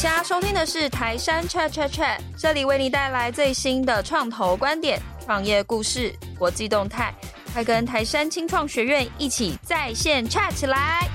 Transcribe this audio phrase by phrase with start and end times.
[0.00, 7.14] 现在收听的是台山 Chat Chat Chat，这里为你带来最新的创投观点、创业故事、国际动态，
[7.52, 11.06] 快跟台山青创学院一起在线 chat 起来！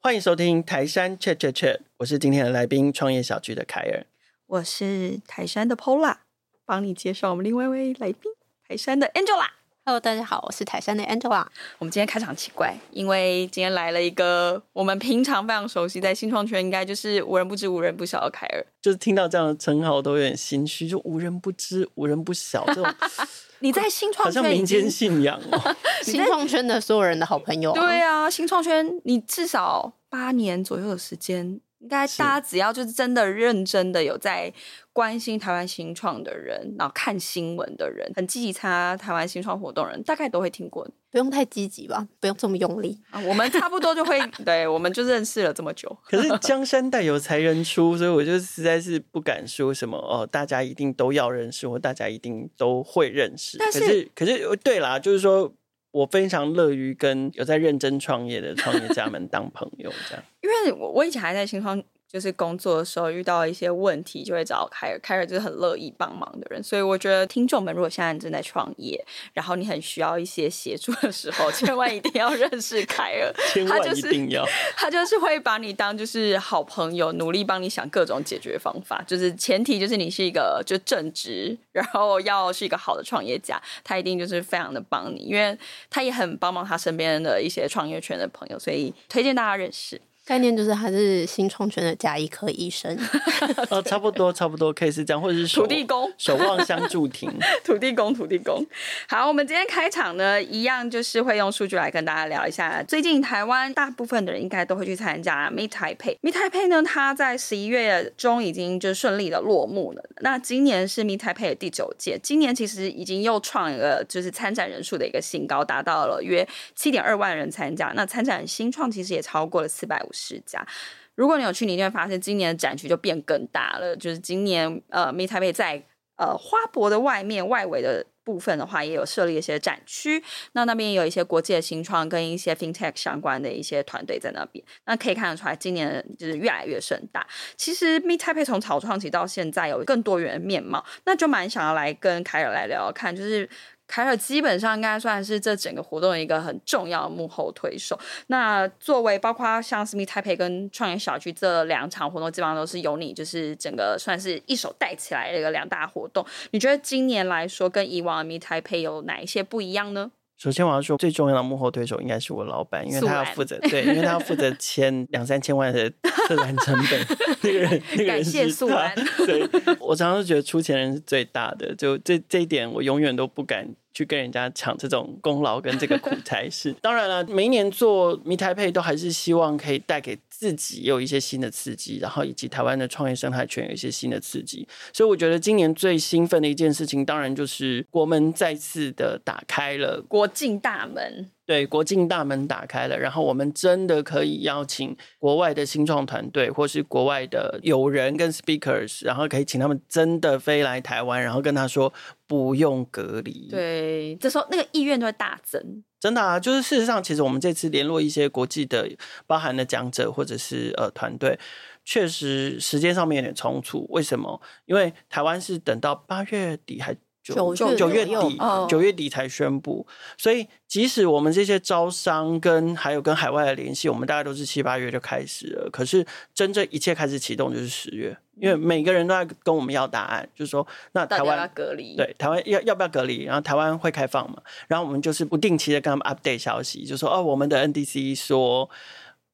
[0.00, 4.06] 欢迎收听台山 Chat Chat Chat，我是今天的来宾，创业小聚的凯尔，
[4.46, 6.16] 我是台山的 Pola，
[6.64, 8.32] 帮你介绍我们另外一位来宾，
[8.66, 9.61] 台山的 Angela。
[9.84, 11.44] Hello，大家好，我是台山的 Angela。
[11.78, 18.64] 我们今天开场奇怪，因为今天来了一个我们平常非常熟悉，在新创圈应该就是无人不知、无人不晓的凯尔。
[18.80, 22.94] 就是听到这样的称号都有点心虚，就无人不知、无人不晓这种。
[23.58, 25.76] 你在新创圈，好像民间信仰哦。
[26.04, 27.80] 新创圈的所有人的好朋友啊。
[27.80, 31.60] 对啊，新创圈你至少八年左右的时间。
[31.82, 34.52] 应该大家只要就是真的认真的有在
[34.92, 40.88] 关心台湾新创的人，然后看新闻的人，很积极参加台湾新创活动的人，大概都会听过。
[41.10, 43.20] 不用太积极吧，不用这么用力啊。
[43.20, 45.94] 我们差不多就会， 对，我们就认识了这么久。
[46.08, 53.58] 可是江山代有才人出，所以我就实在是不敢说什么哦，大家一定都要认识，或大家一定都会认识。
[53.58, 53.80] 但是，
[54.14, 55.52] 可是，可是对啦，就是说。
[55.92, 60.24] 我非常乐于跟有在认真创业的创业家们当朋友，这样。
[60.40, 61.80] 因为我我以前还在新创。
[62.12, 64.98] 就是工作的时候遇到一些问题，就会找凯尔。
[65.02, 73.32] 凯尔就是很乐意帮忙的人，所以我觉得听众们如果现在正在创业，然后你很需要一些协助的时候，千万一定要认识凯尔。
[73.52, 74.46] 千万一定要，
[74.76, 79.02] 他就是会把你当就是好朋友，努力帮你想各种解决方法。
[79.06, 85.56] 就是前提就是你是一个就正直，然后要是一个好的创业家，他一定就是非常的帮你，因为
[85.88, 89.98] 他也很帮忙他身边的一些创业圈的朋友，所以推荐大家认识。
[90.24, 92.96] 概念就是他是新创圈的甲医科医生
[93.70, 97.28] 哦，差不多差不多可以是这样，或者是土地公守望相助亭，
[97.64, 98.64] 土地公土地公。
[99.08, 102.80] 好，我们今天开场呢，一样就是会用数据来跟大家聊一下。
[102.84, 106.16] 最近台湾大部分的人应该都会去参加 Meet Taipei。
[106.22, 110.02] Meet Taipei 呢，它在十一月中已经就顺利的落幕了。
[110.20, 116.46] 那今年是 Meet Taipei 的第九届，今年其实已经又创一个就是参展人数的一个新高，达到了约
[116.76, 117.92] 七点二万人参加。
[117.96, 120.66] 那参展新创其实也超过了四百五世家，
[121.14, 123.96] 如果你有去，你就会发现今年的展区就变更大了。
[123.96, 125.82] 就是今年呃，Meet Taipei 在
[126.16, 130.22] 呃花博的外面外围的部分的话，也有设立一些展区。
[130.52, 134.64] 那那边有一些国际的新创跟一些 FinTech 相关的一些团队在那边。
[134.86, 137.26] 那可以看得出来，今年就是越来越盛大。
[137.56, 143.48] 其实 Meet Taipei 从草创期到现在有更多元的面貌，那就蛮想要来跟凯尔来聊聊看，就是。
[143.92, 147.98] 凯尔基本上应该算是这整个活动一个很重要的幕后推手。
[148.28, 156.24] 那作为包括像 Meet Taipei 跟创业小区这两场活动，基本上都是由你就是整个算是一手带起来的一个两大活动。
[156.52, 160.10] 你觉得今年来说跟以往的 Meet Taipei 有哪一些不一样呢？
[160.38, 165.88] 首先我要说最重要的幕后推手应该是我老板，因为他要负责对，因为他要负责签 两三千万的
[166.26, 167.06] 策展成本。
[167.44, 168.38] 那个人，那个人是他。
[168.38, 168.94] 感谢素兰。
[169.26, 169.46] 对，
[169.78, 173.68] 我常常觉得出钱人是最大的，就这这一点我永远都不敢。
[173.92, 176.74] 去跟人家抢这种功劳跟这个苦 差事。
[176.80, 184.66] 当然了，每一年做 Meet Taipei 都还是希望可以带给自己有一些新的刺激，然后以及台湾的创业生态圈有一些新的刺激。
[184.92, 191.30] 所以我觉得今年最兴奋的一件事情，当然就是国门再次的打开了，国境大门。
[191.44, 201.92] 对，国境大门打开了，然后我们真的可以邀请国外的新创团队，或是国外的友人跟 speakers，然后可以请他们真的飞来台湾，然后跟他说
[202.32, 203.46] 不用隔离。
[203.50, 205.84] 对，这时候那个意愿就会大增。
[206.00, 208.88] 真的啊，就是事实上，其实我们这次联络一些国际的，
[209.26, 211.38] 包含的讲者或者是呃团队，
[211.84, 213.86] 确实时间上面有点冲突。
[213.90, 214.40] 为什么？
[214.64, 216.96] 因为台湾是等到八月底还。
[217.22, 218.38] 九九九月底，
[218.68, 219.86] 九月底才宣布，
[220.18, 225.70] 所以即使我们这些招商跟还有跟海外的联系，我们大概都是七八月就开始了。
[225.70, 234.42] 可是真正一切开始启动就是十月，因为每个人都在跟我们要答案，就是说那台湾隔离，对台湾要要不要隔离，然后台湾会开放嘛？
[234.66, 238.68] 然后我们就是不定期的跟他们 update 消息，就说哦，我们的 NDC 说。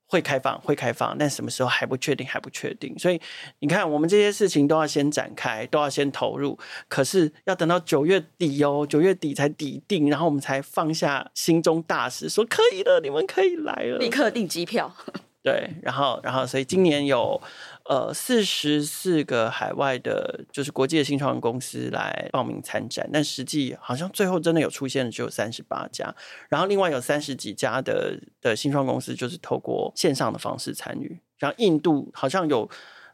[0.08, 2.98] 会开放，会开放，但什么时候还不确定，还不确定。
[2.98, 3.20] 所以
[3.60, 6.58] 你看，我们这些事情都要先展开，都要先投入。
[6.88, 14.94] 可是要等到九月底哦，九月底才底定，然后我们才放下心中大事，说可以了，你们可以来了，立刻订机票。
[15.48, 17.40] 对，然后，然后，所以今年有。
[17.88, 26.14] 呃，四十四个海外的，就是国际的新创公司来报名参展，但实际好像最后真的有出现的只有三十八家，
[26.50, 32.68] 然后另外有三十几家的的新创公司就是透过线上的方式参与，然后印度好像有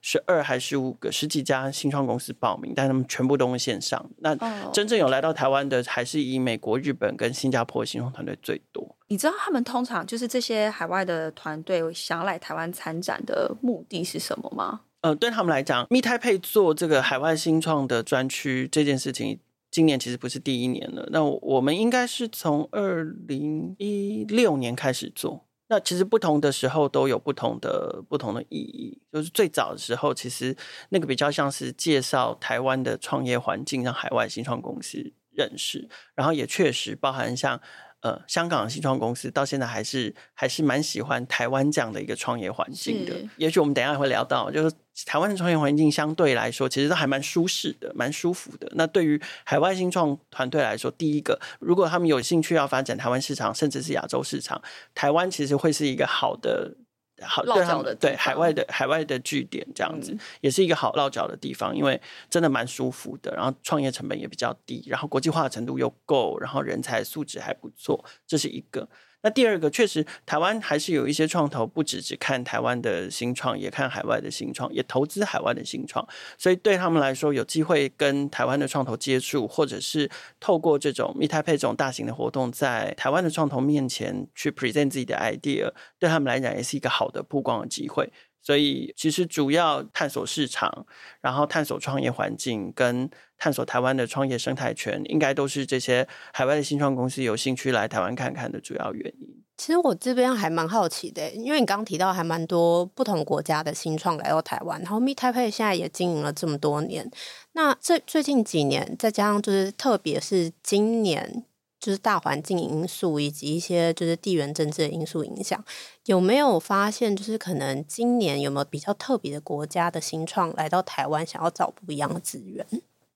[0.07, 4.05] 十二还是五个十几家新创公司报名，但他们全部都是线上。
[4.19, 4.37] 那
[4.71, 8.87] 真正有来到台湾的，还是以美国、日本跟新加坡的新创团队最多。
[9.09, 14.83] 你知道他们通常就是这些海外的团队想要来台湾参展的目的是什么吗？
[15.01, 19.41] 呃，对他们来讲，Meet Taipei 做这个海外新创的专区这件事情，
[19.71, 21.09] 今年其实不是第一年了。
[21.11, 25.44] 那我们应该是从二零一六年开始做。
[25.69, 29.01] 那其实不同的时候都有不同的不同的意义。
[29.13, 30.57] 就是最早的时候，其实
[30.91, 37.61] 那个比较像是介绍台湾的创业环境，让海外新创公司认识，然后也确实包含像。
[38.05, 43.15] 呃，香港的新创公司到现在还是还是蛮喜欢台湾这样的一个创业环境的。
[43.39, 48.71] 也许我们等一下会聊到，就是台湾的创业环境相对来说，其实都还蛮舒适的，蛮舒服的。
[48.75, 54.61] 那对于海外新创团队来说，第一个，如果他们有兴趣要发展台湾市场，甚至是亚洲市场，
[54.95, 56.75] 台湾其实会是一个好的。
[57.23, 68.89] 好，落脚的对海外的海外的据点这样子，嗯，也是一个好落脚的地方，因为真的蛮舒服的，然后创业成本也比较低，然后国际化的程度又够，然后人才素质还不错，这是一个。
[69.25, 76.07] 那第二个，确实台湾还是有一些创投，不只只看台湾的新创，也看海外的新创，也投资海外的新创。
[76.37, 88.13] 所以对他们来说，有机会跟台湾的创投接触，或者是透过这种 Meet Taipei 这种大型的活动，在台湾的创投面前去 present 自己的 idea，对他们来讲也是一个好的曝光的机会。
[88.45, 90.87] 所以其实主要探索市场，
[91.23, 93.09] 然后探索创业环境，跟
[93.39, 99.43] 探索台湾的创业生态圈，应该都是这些海外的新创公司有兴趣来台湾看看的主要原因。
[99.57, 107.11] 其实我这边还蛮好奇的，因为你刚刚提到还蛮多不同国家的新创来到台湾，然后 Meet Taipei 现在也经营了这么多年。
[107.53, 111.45] 那最最近几年，再加上就是特别是今年。
[111.85, 115.63] 就是大环境因素以及一些就是地缘政治的因素影响，
[116.07, 122.67] 有没有发现就是可能今年有没有比较特别的国家的新创来到台湾，想要找不一样的资源？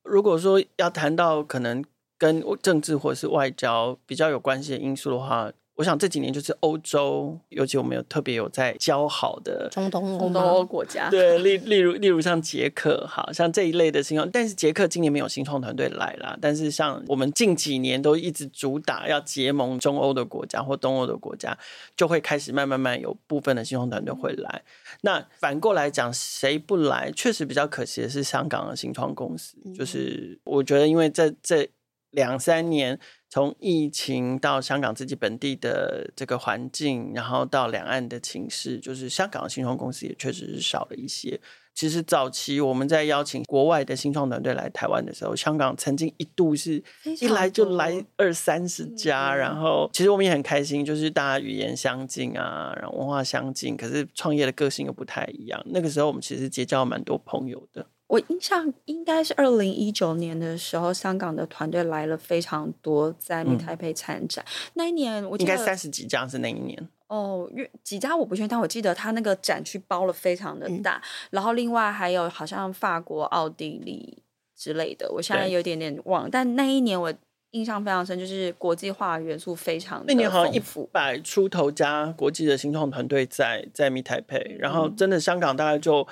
[0.03, 1.83] 如果说要谈到可能
[2.19, 5.51] 跟政治或者是外交比较有关系的因素的话。
[5.79, 16.37] 我想这几年就是欧洲，尤其我们有特别有在交好的中东欧、中东欧国家， 对，例例如例如像捷克，好像这一类的新创，但是捷克今年没有新创团队来啦。
[16.43, 21.57] 但是像我们近几年都一直主打要结盟中欧的国家或东欧的国家，
[21.97, 24.63] 就会开始慢慢慢有部分的新创团队会来。
[25.03, 31.71] 那反过来讲，谁不来，确实比较可惜的是香港的新创公司，就是我觉得因为在这
[32.11, 32.99] 两三年。
[33.31, 41.39] 从疫情到香港自己本地的这个环境，然后到两岸的情势，就是香港的新创公司也确实是少了一些。
[41.75, 46.83] 其实早期我们在邀请国外的新创团队来台湾的时候，香港曾经一度是
[47.21, 55.63] 一来就来二三十家，然后其实我们也很开心，就是大家语言相近啊，然后文化相近，可是创业的个性又不太一样。
[55.67, 57.87] 那个时候我们其实结交了蛮多朋友的。
[58.09, 64.43] 我印象应该是二零一九年的时候，香港的团队来了非常多，在 Meet Taipei 参展。
[64.49, 71.03] 嗯、那一年我应该三十几家是那一年哦，因为几家我不确定，但我记得他那个展区包了非常的大，嗯、
[71.33, 74.23] 然后另外还有好像法国、奥地利
[74.57, 76.31] 之类的，我现在有点点忘。
[76.31, 77.13] 但那一年我
[77.51, 80.07] 印象非常深，就是国际化元素非常的。
[80.09, 80.59] 那年好像一
[80.91, 86.09] 百出头家国际的新创团队在在米台北然后真的香港大概就。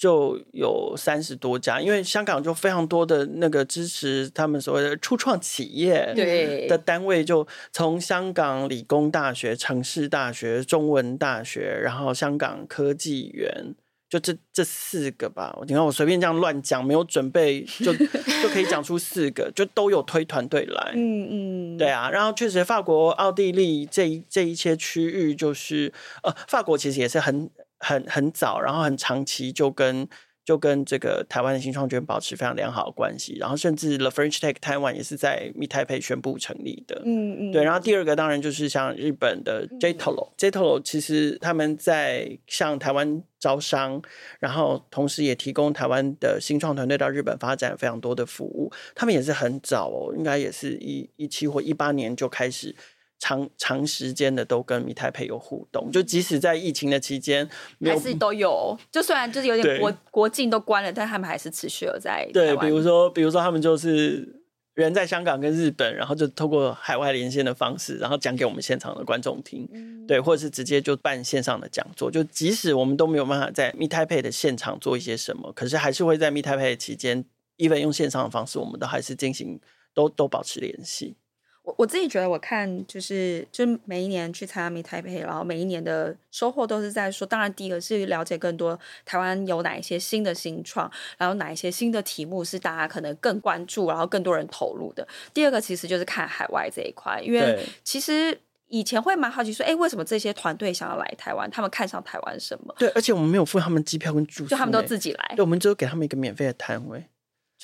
[0.00, 13.74] 就有三十多家，因为香港就非常多的那个支持他们所谓的初创企业对的单位，就从香港理工大学、城市大学、中文大学，然后香港科技园，
[14.08, 15.54] 就这这四个吧。
[15.66, 20.92] 你看我随便这样乱讲，没有准备就就可以讲出四个，就都有推团队来。
[20.96, 22.08] 嗯嗯，对啊。
[22.08, 27.50] 然后确实，法国、奥地利这一这一些区域，就是呃，法国其实也是很。
[27.80, 30.06] 很很早，然后很长期就跟
[30.42, 37.02] 就跟这个台湾的新创圈保持非常良好的关系，然后甚至 The French Tech Taiwan 也是在 Meet Taipei 宣布成立的。
[37.04, 37.62] 嗯嗯，对。
[37.62, 44.02] 然后第二个当然就是像日本的 JETRO，JETRO 其实他们在向台湾招商，
[44.40, 48.72] 然后同时也提供台湾的新创团队到日本发展非常多的服务。
[48.94, 52.74] 他们也是很早哦，应该也是一一七或一八年就开始。
[53.20, 57.48] 长长时间的都跟 Meet Taipei 有互动，就即使在疫情的期间，
[57.84, 58.76] 还是都有。
[58.90, 62.28] 就虽然就是有点国国境都关了，但他们还是持续有在。
[62.32, 69.68] 对，比如说，比如说他们就是人在香港跟日本，然后就透过海外连线的方式，然后讲给我们现场的观众听。
[69.74, 72.10] 嗯、对，或者是直接就办线上的讲座。
[72.10, 77.22] 就即使我们都没有办法在 Meet Taipei 的现场做一些什么，可是还是会在密太配的期间
[77.58, 79.60] ，even 用线上的方式，我们都还是进行
[79.92, 81.16] 都都保持联系。
[81.62, 95.06] 我我自己觉得，我看就是就每一年去参加 Taipei，然后每一年的收获都是在说，当然第一个是了解更多台湾有哪一些新的新创，然后哪一些新的题目是大家可能更关注，然后更多人投入的。
[95.34, 98.38] 第二个其实就是看海外这一块，因为其实。
[98.72, 101.50] 以前会蛮好奇说，哎，为什么这些团队想要来台湾？
[101.50, 102.72] 他们看上台湾什么？
[102.78, 105.32] 对，而且我们没有付他们机票跟住宿，就他们都自己来。
[105.34, 107.04] 对，我们只有给他们一个免费的摊位，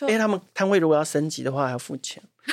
[0.01, 2.21] 因为他们摊位如果要升级的话，还要付钱。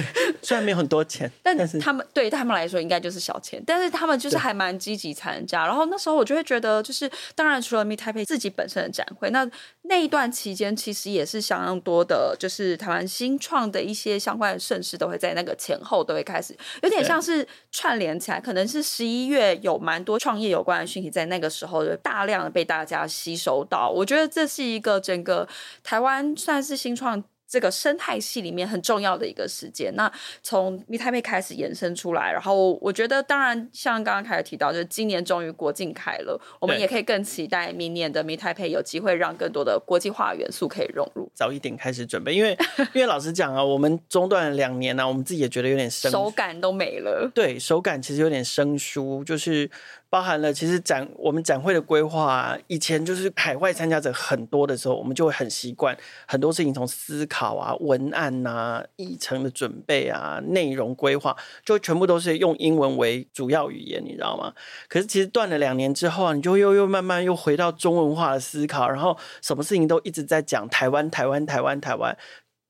[0.42, 5.66] 虽然没有很多钱， 但是他们对他们来说应该就是小钱，但是他们就是还蛮积极参加。
[5.66, 9.48] 然后那时候我就会觉得，就是当然除了 Meet Taipei 自己本身的展会，那
[9.82, 18.40] 那一段期间其实也是相当多的，就是台湾新创的一些相关的盛事都会在那个前后都会开始，有点像是串联起来。
[18.40, 23.88] 可能是十一月有蛮多创业有关的讯息，在那个时候就大量的被大家吸收到。
[23.88, 25.48] 我觉得这是一个整个
[25.82, 27.22] 台湾算是新创。
[27.52, 30.10] 这个生态系里面很重要的一个时间，那
[30.42, 41.30] 从 Meet Taipei 开始延伸出来，然后我觉得，当然像刚刚开始提到，就是今年终于国境开了，我们也可以更期待明年的 Meet Taipei 有机会让更多的国际化元素可以融入。
[41.34, 42.56] 早一点开始准备，因为
[42.94, 49.70] 因为老实讲啊，我们中断了两年呢、啊，我们自己也觉得有点生手感都没了，对，手感其实有点生疏，就是。
[50.12, 64.52] 包含了其实展我们展会的规划啊，以前就是海外参加者很多的时候，我们就会很习惯很多事情从思考啊、文案啊、议程的准备啊、内容规划，就全部都是用英文为主要语言，你知道吗？
[64.86, 72.14] 可是其实断了两年之后啊，你就又又慢慢又回到中文化的思考，然后什么事情都一直在讲台湾、台湾、台湾、台湾。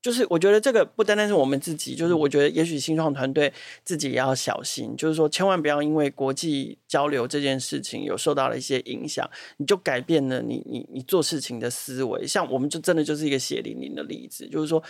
[0.03, 3.51] 就是我觉得这个不单单是我们自己，就是我觉得也许新创团队
[3.85, 12.27] 自己也要小心，就是说千万不要因为国际交流这件事情有受到了一些影响，你就改变了你你你做事情的思维。
[12.27, 14.83] 像我们就真的就是一个血淋淋的例子，就是说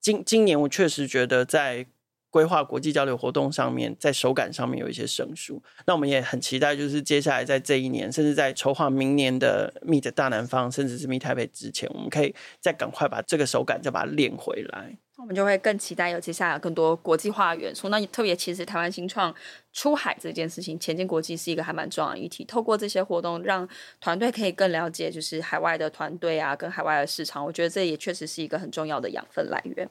[0.00, 1.86] 今今年我确实觉得在。
[2.30, 5.62] 规划国际交流活动上面，在手感上面有一些生疏。
[5.86, 14.96] 那我们也很期待，就是接下来在这一年，甚至在筹划明年的 Meet 大南方，甚至是 Meet Taipei 之前，我们可以再赶快把这个手感再把它练回来。
[15.16, 17.88] 我们就会更期待有接下来更多国际化元素。
[17.88, 19.34] 那特别其实台湾新创
[19.72, 22.44] 出海这件事情，前进国际是一个还蛮重要的议题。
[22.44, 23.68] 透过这些活动，让
[24.00, 27.44] 团队可以更了解，就是海外的团队啊，跟海外的市场。
[27.44, 29.88] 我觉得这也确实是一个很重要的养分来源。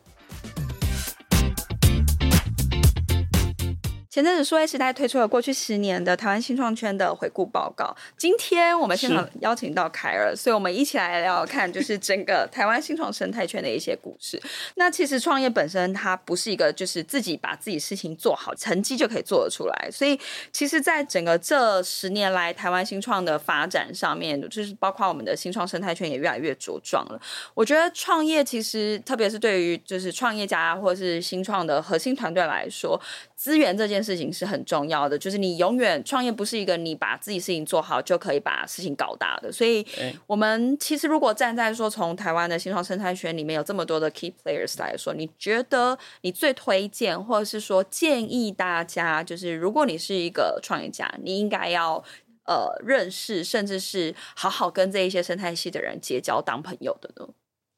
[4.17, 7.95] 前阵子数位时代推出了过去十年的台湾新创圈的回顾报告。
[8.17, 14.41] 今天我们现场邀请到凯尔，所以我们一起来聊聊看，就是整个 台湾新创生态圈的一些故事。
[14.73, 19.89] 那其实创业本身它不是一个就是自己把自己事情做好，成绩就可以做得出来。
[19.91, 20.19] 所以
[20.51, 27.21] 其实，在整个这十年来，台湾新创的发展上面，就是包括我们的新创生态圈也越来越茁壮了。
[27.53, 32.99] 我觉得创业其实，特别是对于就是创业家或者是新创的核心团队来说，
[33.35, 39.51] 资源这件事情是很重要的，就是你永远创业不是一个你把自己事情做好就可以把事情搞大的。
[39.51, 39.85] 所以，
[40.27, 52.03] 我们其实如果站在说从台湾的新创生态圈里面有这么多的 key players 来说，你觉得你最推荐或者是说建议大家，就是如果你是一个创业家，你应该要
[52.45, 57.27] 呃认识，甚至是好好跟这一些生态系的人结交当朋友的呢？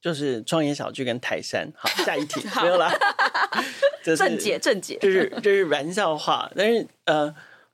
[0.02, 2.92] 就是创业小聚跟泰山，好，下一题 没有啦。
[4.04, 7.34] 正解正解，就是就是玩笑话，但是呃，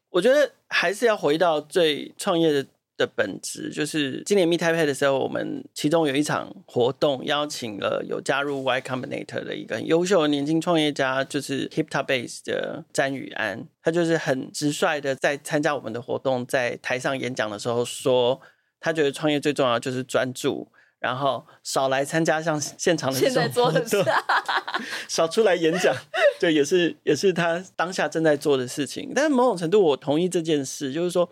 [0.09, 2.65] 我觉得还是要回到最创业的
[2.97, 18.41] 的本质，就是今年 Meet Taipei 的时候，我们其中有一场活动，邀请了有加入 Y Combinator 的一个很优秀的年轻创业家，就是 HipTabase 的詹宇安，他就是很直率的在参加我们的活动，在台上演讲的时候说，
[18.79, 20.67] 他觉得创业最重要就是专注。
[21.05, 24.03] 然后少来参加像现场的这种活动，
[25.07, 25.95] 少出来演讲，
[26.39, 29.11] 对，也是也是他当下正在做的事情。
[29.13, 31.29] 但是某种程度，我同意这件事，就是说，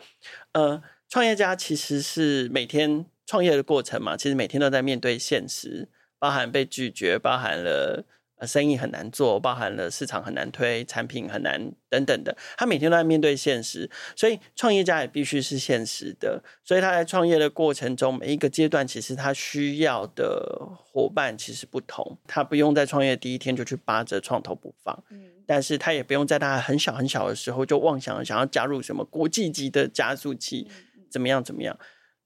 [0.52, 5.90] 呃，创业家其实是每天创业的过程嘛，其实每天都在面对现实，
[6.20, 8.06] 包含被拒绝，包含了。
[8.46, 12.36] 生意很难做，包含了市场很难推，产品很难等等的。
[12.58, 16.44] 他每天都在面对现实，所以创业家也必须是现实的。
[16.64, 22.18] 所以他在创业的过程中，每一个阶段其实他需要的伙伴其实不同。
[22.28, 30.68] 他不用在创业第一天就去扒着创投不放，嗯，但是他也不用在他很小很小的时候就妄想想要加入什么国际级的加速器，
[31.10, 31.78] 怎么样怎么样。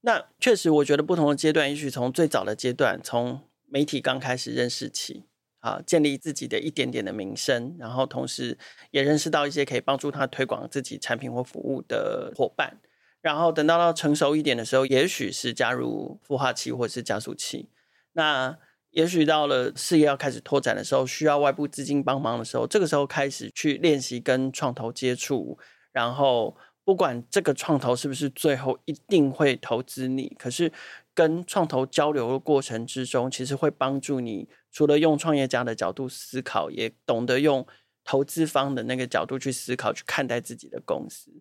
[0.01, 5.23] 那确实，我觉得不同的阶段，也许从最早的阶段，从媒体刚开始认识起。
[5.67, 8.57] 啊，建立自己的一点点的名声，然后同时
[8.91, 12.79] 也认识到一些可以帮助他推广自己产品或服务的伙伴，
[13.21, 17.69] 然后等到到成熟一点的时候，也许是加入孵化器或是加速器。
[18.13, 18.57] 那
[18.91, 25.59] 也许到了事业要开始拓展的时候，需要外部资金帮忙的时候，这个时候开始去练习跟创投接触，
[25.91, 30.71] 然后不管这个创投是不是最后一定会投资你，可是
[31.17, 34.47] 跟创投交流的过程之中，其实会帮助你。
[34.71, 37.65] 除了用创业家的角度思考，也懂得用
[38.03, 41.31] 投资方的那个角度去思考，去看待自己的公司。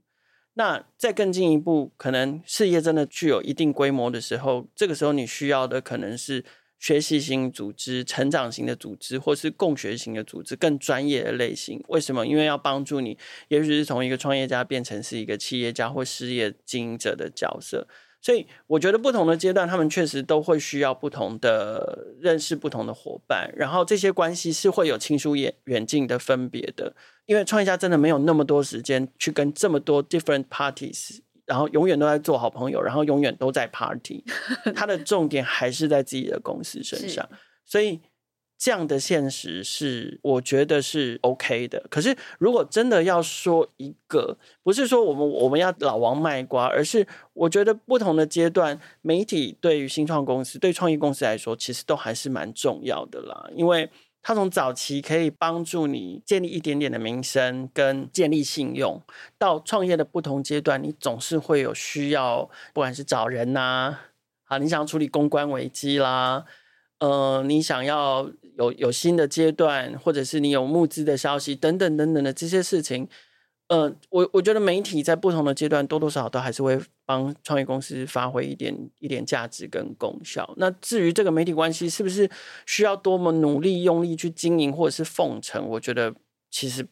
[0.54, 6.42] 那再更进一步，可能事业真的具有一定规模的时候，这个时候你需要的可能是
[6.78, 11.84] 学习型组织、成长型的组织，或是共学型的组织，更专业的类型。
[11.88, 12.26] 为什么？
[12.26, 13.18] 因为要帮助你，
[13.48, 17.86] 也许是从一个创业家变成是一个企业家或事业经营者的角色。
[18.26, 26.92] 所以，我觉得不同的阶段，他们确实都会需要不同的认识、不同的伙伴，然后这些关系是会有亲疏远远近的分别的。
[27.26, 34.24] 因为创业家真的没有那么多时间去跟这么多 different parties，然后永远都在做好朋友，然后永远都在 party。
[34.74, 37.28] 他的重点还是在自己的公司身上，
[37.64, 38.00] 所以
[38.58, 41.84] 这样的现实是我觉得是 OK 的。
[41.90, 53.90] 可是如果真的要说一个，不是说我们我们要老王卖瓜，而是我觉得不同的阶段，媒体对于新创公司、对创业公司来说，其实都还是蛮重要的啦，因为。
[54.28, 59.00] 它从早期可以帮助你建立一点点的名声跟建立信用，
[59.38, 64.00] 到创业的不同阶段，你总是会有需要，不管是找人呐、啊，
[64.46, 66.44] 啊，你想要处理公关危机啦，
[66.98, 73.08] 呃，你想要有有新的阶段，或者是你有募资的消息等等等等的这些事情。
[73.68, 80.54] 呃，我我觉得媒体在不同的阶段多多少少都还是会帮创业公司发挥一点一点价值跟功效。
[80.56, 82.30] 那至于这个媒体关系是不是
[82.64, 86.14] 需要多么努力用力去经营或者是奉承，我觉得
[86.48, 86.86] 其实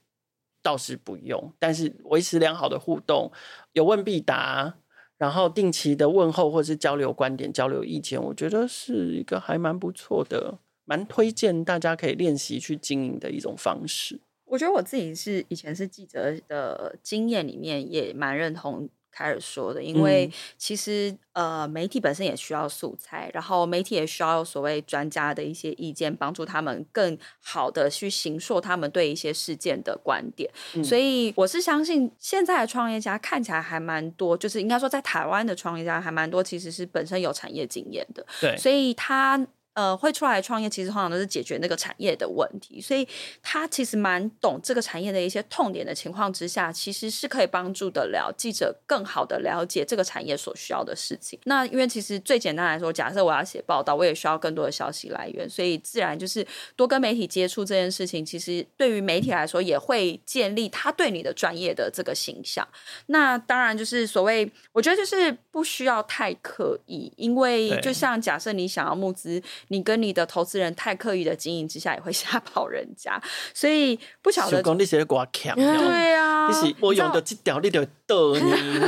[0.64, 1.52] 倒是不用。
[1.60, 3.30] 但是维持良好的互动，
[3.72, 4.74] 有问必答，
[5.16, 14.20] 然后定期的问候或是交流观点、交流意见，我觉得是一个还蛮不错的，蛮推荐大家可以练习去经营的一种方式。
[14.44, 30.50] 我觉得我自己是以前是记者的经验里面也蛮认同凯尔说的，因为其实呃媒体本身也需要素材，然后媒体也需要所谓专家的一些意见，帮助他们更好的去形塑他们对一些事件的观点。
[30.74, 38.24] 嗯、所以我是相信现在的创业家看起来还蛮多，就是应该说在台湾的创业家还蛮多，其实是本身有产业经验的。
[38.40, 39.44] 对，所以他。
[39.74, 43.06] 呃，会出来创业，其实通常都是解决那个产业的问题，所以
[43.42, 51.36] 他其实蛮懂这个产业的一些痛点的情况之下，其实是可以帮助得了记者更好的了解这个产业所需要的事情。
[51.46, 62.64] 那因为其实最简单来说，假设我要写报道，我也需要更多的消息来源，所以自然就是多跟媒体接触这件事情，其实对于媒体来说也会建立他对你的专业的这个形象。
[63.06, 69.42] 那当然就是所谓，我觉得就是不需要太刻意，因为就像假设你想要募资。
[69.68, 73.20] 你跟你的投资人太刻意的经营之下，也会 吓跑人家，
[73.52, 74.62] 所以不晓得。
[74.62, 78.40] 讲你是挂强，对啊，你是我用的这条，你就逗你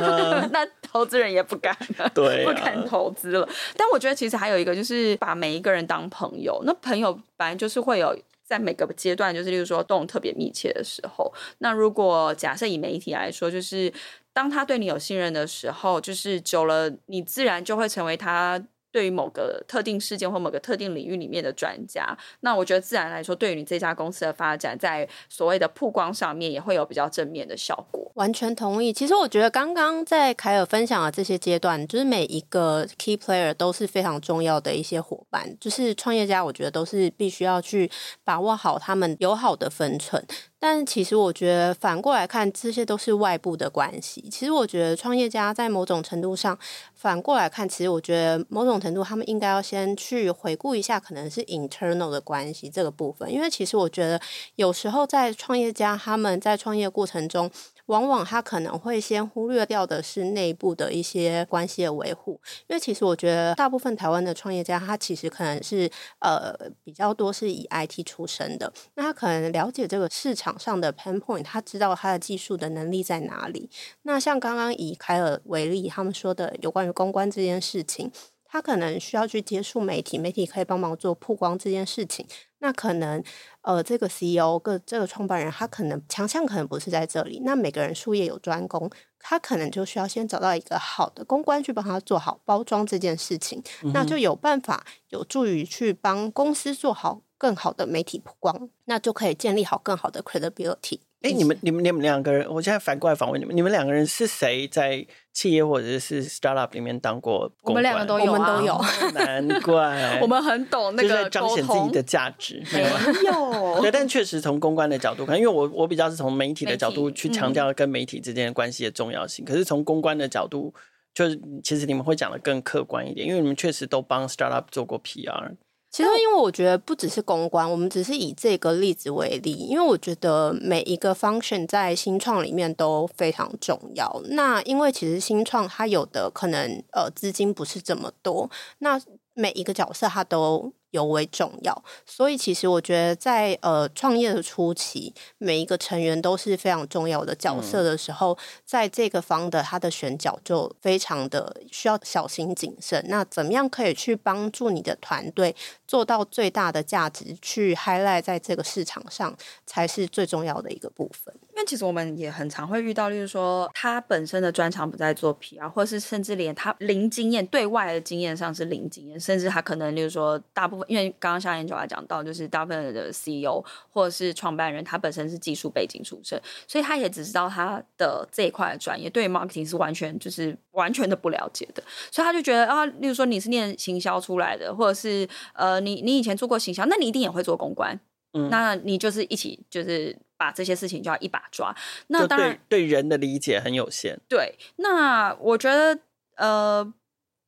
[0.53, 1.77] 那投资人也不敢，
[2.15, 3.49] 对、啊，不敢投资了。
[3.77, 6.63] 但我觉得其实还有一个，就是把每一个人当朋友。
[6.65, 11.33] 那朋友本来就是会有在每个阶段，就是例如说动特别密切的时候。
[11.59, 13.93] 那如果假设以媒体来说，就是
[14.33, 18.63] 当他对你有信任的时候，就是久了，你自然就会成为他。
[18.97, 28.11] 对于某个特定事件或某个特定领域里面的专家，那我觉得自然来说，对于你这家公司的发展，在所谓的曝光上面也会有比较正面的效果。
[28.15, 28.91] 完全同意。
[28.91, 37.91] 其实我觉得刚刚在凯尔分享的这些阶段，就是每一个 key player 都是非常重要的一些伙伴，就是创业家，我觉得都是必须要去
[38.25, 40.27] 把握好他们友好的分寸。
[40.59, 44.27] 但其实我觉得反过来看，这些都是外部的关系。
[44.31, 46.59] 其实我觉得创业家在某种程度上，
[46.95, 53.31] 反过来看，其实我觉得某种程度他们应该要先去回顾一下，可能是 internal 的关系这个部分。
[53.33, 54.21] 因为其实我觉得
[54.55, 57.51] 有时候在创业家他们在创业过程中。
[57.87, 62.33] 往往他可能会先忽略掉的是内部的一些关系的维护，
[62.67, 73.71] 因为其实我觉得大部分台湾的创业家，他其实可能是呃比较多是以 IT 出身的，那他可能了解这个市场上的 pain point，他知道他的技术的能力在哪里。
[74.03, 78.11] 那像刚刚以凯尔为例，他们说的有关于公关这件事情。
[78.57, 82.27] 他可能需要去接触媒体，媒体可以帮忙做曝光这件事情。
[82.61, 83.23] 那可能，
[83.61, 87.43] 呃，这个 CEO 个这个创办人，他可能强项可能不是在这里。
[87.45, 101.01] 那每个人术业有专攻，他可能就需要先找到一个好的公关去帮他做好包装这件事情，嗯、那就有办法有助于去帮公司做好更好的媒体曝光，那就可以建立好更好的 credibility。
[101.23, 107.75] 哎，你们、你们、你们两个人，我现在反过来访问你们：你们两个人是谁在企业或者是 startup 里面当过公关？
[107.75, 108.81] 我们两个都有，我们都有。
[109.15, 112.63] 难怪 我们很懂那个彰显自己的价值。
[112.73, 112.83] 没
[113.27, 119.45] 有， 对，但确实从公关的角度看，因为我我比较是从媒体的角度去强调跟媒体之间的关系的重要性。
[119.45, 120.73] 嗯、可是从公关的角度，
[121.15, 125.57] 就是其实你们会讲的更客观一点，因为你们确实都帮 startup 做过 PR。
[125.91, 134.21] 其实，因为我觉得不只是公关，我们只是以这个例子为例，因为我觉得每一个 function 在新创里面都非常重要。
[134.31, 139.01] 那因为其实新创它有的可能呃资金不是这么多，那
[139.33, 153.05] 每一个角色它都尤为重要，所以其实我觉得在呃创业的初期，每一个成员都是非常重要的角色的时候，嗯、在这个方的他的选角就非常的需要小心谨慎。
[153.09, 155.55] 那怎么样可以去帮助你的团队
[155.87, 161.35] 做到最大的价值，去 highlight 在这个市场上，才是最重要的一个部分。
[161.55, 187.99] 因为其实我们也很常会遇到，例如说他本身的专长不在做 PR，或是甚至连他零经验，对外的经验上是零经验，甚至他可能例如说大部分，因为刚刚像 Angela 讲到，就是大部分的 CEO 或者是创办人，他本身是技术背景出身，所以他也只知道他的这一块的专业，对 marketing 是完全就是完全的不了解的，所以他就觉得啊，例如说你是念行销出来的，或者是呃你你以前做过行销，那你一定也会做公关，
[188.33, 190.17] 嗯，那你就是一起就是。
[190.39, 191.75] 把这些事情就要一把抓，
[192.09, 194.21] 那当然对，对人的理解很有限。
[194.29, 195.99] 对，那我觉得，
[196.37, 196.93] 呃，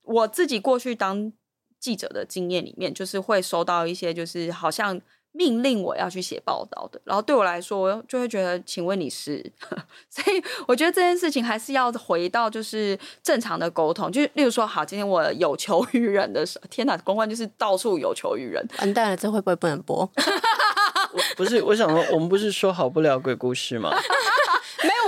[0.05, 1.31] 我自己过去当
[1.79, 4.99] 记者的经验里面，就是会收到一些，就是好像
[5.33, 9.45] 命令我要去写报道的，然后对我来说，我就会觉得，请问你是？
[10.11, 20.05] 所以我觉得这件事情还是要回到就是正常的沟通，就例如说，好，今天我有求于人的时候，天哪，公关就是到处有求于人，完蛋了，这会不会不能播？
[21.37, 23.91] 不是，我想说，我们不是说好不聊鬼故事吗？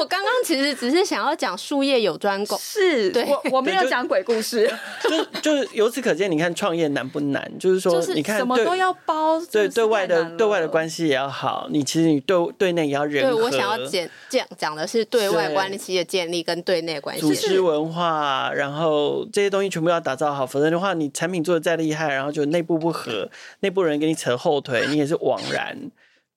[0.01, 4.67] 我刚刚其实只是想要讲术业有专攻，是对，我我没有讲鬼故事。
[5.07, 7.53] 就就是由此可见，你看创业难不难？
[7.59, 13.23] 就是说，就是你看什么都要包，对对外的对外的关系也要好，你其实你对对内也要人。
[13.27, 23.29] 对，我想要讲讲讲的是对外关系的建立跟对内关系，组织文化，然后这些东西全部要打造好，否则的话，你产品做的再厉害，然后就内部不合，
[23.61, 25.77] 内部人给你扯后腿，你也是枉然。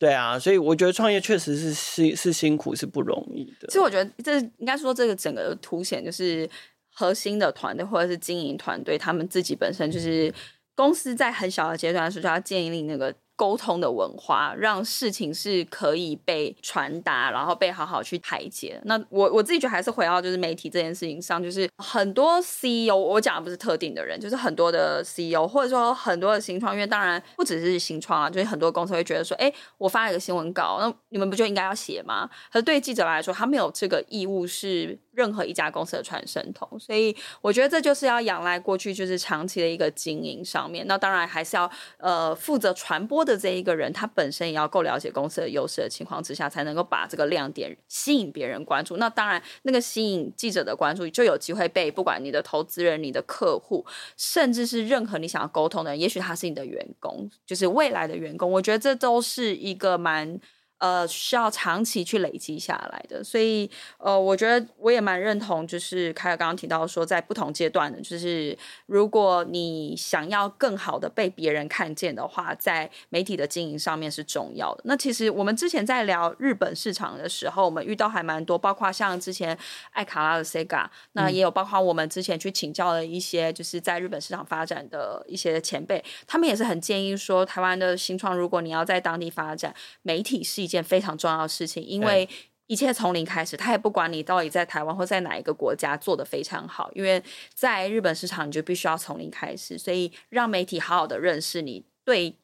[0.03, 3.67] 对啊，所以我觉得创业确实是是是辛苦，是不容易的。
[3.67, 6.49] 其实我觉得这应该说这个整个凸显就是
[6.91, 10.33] 核心的团队或者是经营团队，他们自己本身就是
[10.75, 13.15] 公司在很小的阶段的时候要建立那个。
[13.35, 18.79] 沟通的文化，让事情是可以被传达，然后被好好去排解。
[18.85, 32.29] 那我我自己觉得还是回到就是媒体这件事情上，就是很多 CEO，我讲的不是特定的人，就是很多的 CEO，或者说很多的新创，因为当然不只是新创啊，就是很多公司会觉得说，哎，我发了一个新闻稿，那你们不就应该要写吗？
[32.51, 34.97] 可是对记者来说，他没有这个义务是。
[35.13, 40.85] 任何一家公司的传声筒，所以我觉得这就是要仰赖过去就是长期的一个经营上面。
[40.87, 48.97] 那当然还是要呃负责传播的这一个人，他本身也要够了解公司的优势的情况之下，才能够把这个亮点吸引别人关注。
[48.97, 53.85] 那当然，那个吸引记者的关注，就有机会被不管你的投资人、你的客户，
[54.17, 58.51] 甚至是任何你想要沟通的人，也许他是你的员工，就是未来的员工。
[58.51, 60.39] 我觉得这都是一个蛮。
[60.83, 74.81] 呃，需要长期去累积下来的，所以呃，我觉得我也蛮认同，就是凯尔刚刚提到说，在不同阶段的，就是如果你想要更好的被别人看见的话，在媒体的经营上面是重要的。
[74.83, 79.57] 那其实我们之前在聊日本市场的时候，我们遇到还蛮多，包括像之前
[79.91, 90.72] 艾卡拉的 Sega，那也有包括我们之前去请教了一些，就是在日本市场发展的一些前辈，他们也是很建议说，台湾的新创，如果你要在当地发展，媒体是一。
[90.73, 92.27] 件非常重要的事情，因为
[92.67, 97.21] 一切从零开始，他也不管你到底在台湾或在哪一个国家做得非常好，因为
[97.53, 102.35] 在日本市场你就必须要从零开始，所以让媒体好好的认识你，对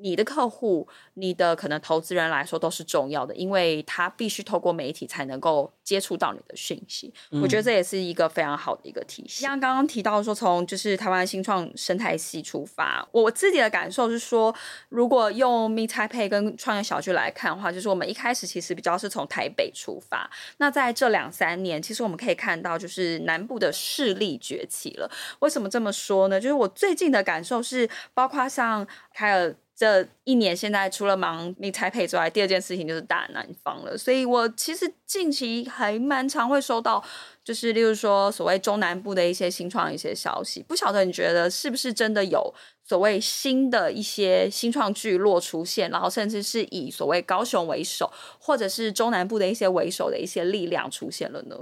[0.00, 0.88] 你的客户。
[1.14, 7.12] 你的可能投资人来说都是重要的，因为他必须透过媒体才能够接触到你的讯息。
[7.30, 9.42] 嗯、我觉得这也是一个非常好的一个体系。
[9.42, 14.54] 像刚刚提到说，从就是台湾新创生态系出发，我自己的感受是说，
[14.88, 20.30] 如果用 Meet Taipei 跟创业小聚来看的话，就是我们一开始其实比较是从台北出发。
[20.56, 25.10] 那在这两三年，其实我们可以看到，就是南部的势力崛起了。
[25.40, 26.40] 为什么这么说呢？
[26.40, 29.54] 就是我最近的感受是，包括像凯尔。
[29.80, 33.96] 这一年，现在除了忙你才配之外，第二件事情就是大南方了。
[33.96, 37.02] 所以我其实近期还蛮常会收到，
[37.42, 40.62] 就是例如说所谓中南部的一些新创一些消息。
[40.62, 42.52] 不晓得你觉得是不是真的有
[42.84, 51.56] 所谓新的一些新创聚落出现，然后甚至是以所谓高雄为首，或者是中南部的一些为首的一些力量出现了呢？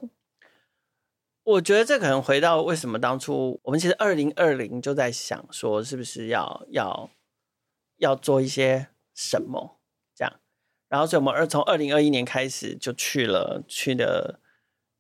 [1.45, 7.09] 我觉得这可能回到为什么当初我们其实二零二零就在想说，是不是要要。
[7.99, 9.79] 要做一些什么，
[10.15, 10.33] 这样，
[10.89, 14.41] 然后所以我们二从二零二一年开始就去了，去了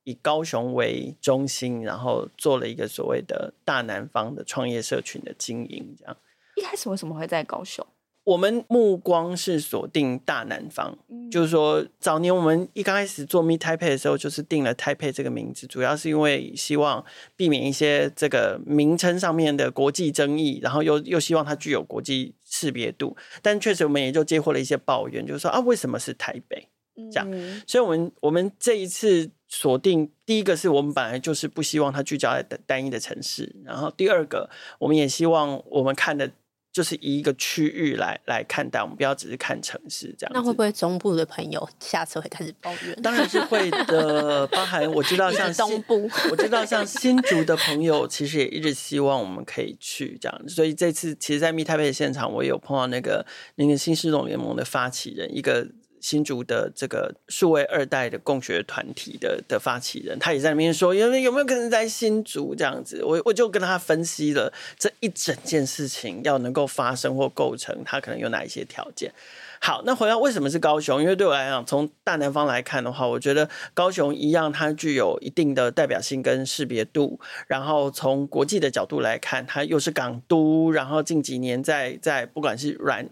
[0.04, 6.16] 以高雄为中心，然后做了一个所谓的大南方的创业社群的经营，这样。
[6.56, 7.86] 一开始为什么会在高雄？
[8.28, 17.02] 我们目光是锁定大南方，嗯、就是说早年我们一刚开始做 Meet Taipei 的时候，就是定了 Taipei 这个名字，主要是因为希望
[17.36, 23.16] 避免一些这个名称上面的国际争议，然后又又希望它具有国际识别度。
[23.40, 26.68] 但确实我们也就接获了一些抱怨，就是说啊，为什么是台北？
[27.10, 36.30] 这样，嗯、所以我们我们这一次锁定第一个是我们本来就是不希望它聚焦在单一的城市，然后第二个我们也希望我们看的。
[36.78, 40.30] 就是以一个区域来来看待，我们不要只是看城市这样。
[40.32, 42.94] 那会不会中部的朋友下次会开始抱怨？
[43.02, 50.48] 当然是会的， 包含我知道像东部，我知道像新竹的朋友，其实也一直希望我们可以去这样。
[50.48, 55.66] 所以这次其实，在 Meet Taipei 的现场，我也有碰到那个那个新市总联盟的发起人一个。
[56.08, 63.04] 新竹的这个数位二代的共学团体的的发起人，他也在那边说，有没有没有可能在新竹这样子？
[63.04, 69.12] 我我就跟他分析了这一整件事情要能够发生或构成，他可能有哪一些条件。
[69.60, 71.02] 好，那回到为什么是高雄？
[71.02, 77.20] 因为对我来讲，从大南方来看的话，我觉得高雄一样，它具有一定的代表性跟识别度。
[77.48, 80.70] 然后从国际的角度来看，它又是港都。
[80.70, 83.06] 然后近几年在在不管是软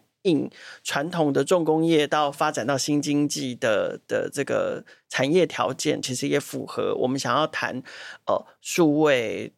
[0.83, 7.83] 传统的重工业到发展到新经济的的这个产业条件，其实也符合我们想要谈
[8.27, 9.53] 呃数位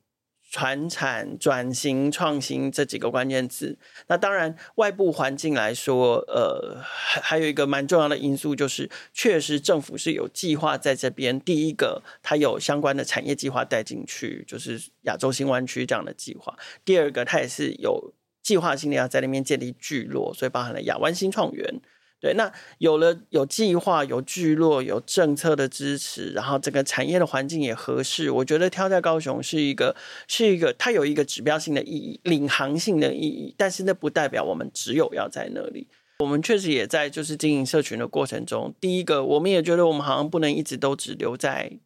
[0.51, 3.77] 传产转型创新这几个关键字。
[4.07, 11.39] 那当然，外部环境来说，呃，还有一个蛮重要的因素，就是确实政府是有计划在这边。
[11.41, 16.57] 第一个，它有相关的产业计划带进去，就是亚洲新湾区这样的计划。
[16.85, 18.15] 第二个，它也是有。
[18.49, 21.83] 计划性的要在那边建立聚落，所以包含了亚湾新创园。
[22.19, 29.95] 对，那有了有计划、有聚落、有政策的支持，然后整个产业的环境也合适，我觉得挑在高雄是一个
[30.27, 33.55] 是一个它有一个指标性的意义、领航性的意义。
[33.59, 35.87] 但是那不代表我们只有要在那里。
[36.21, 41.79] 我们确实也在就是经营社群的过程中，第一个我们也觉得我们好像不能一直都只留在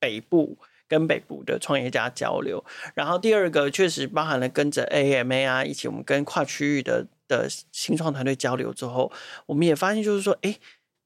[0.00, 0.58] 北部。
[0.88, 9.10] 跟北部的创业家交流，然后第二个确实包含了跟着 AMA 啊，一起我们跟跨区域的的新创团队交流之后，
[9.46, 10.58] 我们也发现就是说，哎，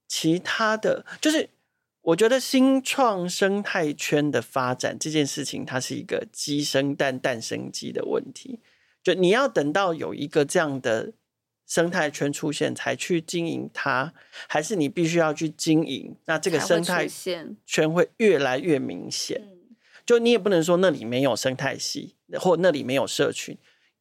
[0.07, 1.49] 其他的就是
[2.03, 8.61] 我觉得新创生态圈的发展这件事情，它是一个鸡生蛋蛋生鸡的问题，
[9.03, 11.13] 就你要等到有一个这样的。
[11.71, 14.15] 生态圈出现才去经营它，
[14.49, 16.17] 还是你必须要去经营？
[16.25, 17.07] 那这个生态
[17.67, 19.43] 圈会越来越明显。
[20.09, 23.59] 就你也不能说那里没有生态系，或那里没有社群，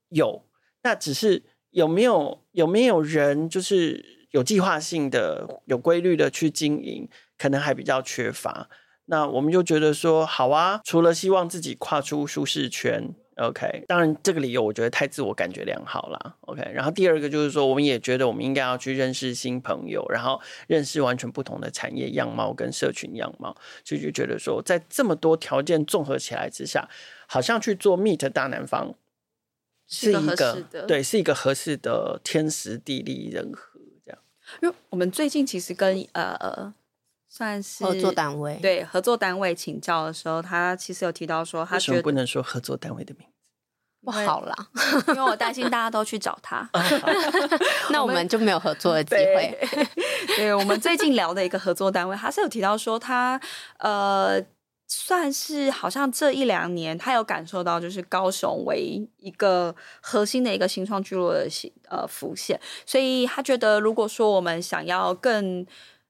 [0.07, 0.45] 有，
[0.81, 8.69] 那只是有没有有没有人就是有计划性的、有规律的去经营，可能还比较缺乏。
[9.07, 13.13] 那我们就觉得说，好啊，除了希望自己跨出舒适圈。
[13.37, 16.35] OK，当然这个理由我觉得太自我感觉良好了。
[16.41, 26.89] OK，然后第二个就是说，我们也觉得我们应该要去认识新朋友，然后认识完全不同的产业样貌跟社群样貌，所以就觉得说，在这么多条件综合起来之下，
[27.27, 28.95] 好像去做 Meet 大南方
[29.87, 34.19] 是一个，是一个对，是一个合适的天时地利人和这样。
[34.61, 36.73] 因为我们最近其实跟呃。
[37.29, 43.33] 算是合作单位，对合作单位请教的时候，他其实有提到说，他觉得不能说合作单位的名字
[44.03, 44.55] 不好啦，
[45.09, 46.69] 因为我担心大家都去找他，
[47.91, 49.57] 那我们就没有合作的机会。
[49.69, 49.87] 对，
[50.37, 53.37] 对我们最近聊的一个合作单位，他是有提到说他，
[53.77, 54.41] 他呃，
[54.87, 61.45] 算是好像这一两年，他有感受到就是高雄为一个核心的一个新创聚落的
[61.89, 65.67] 呃浮现，所以他觉得如果说我们想要更。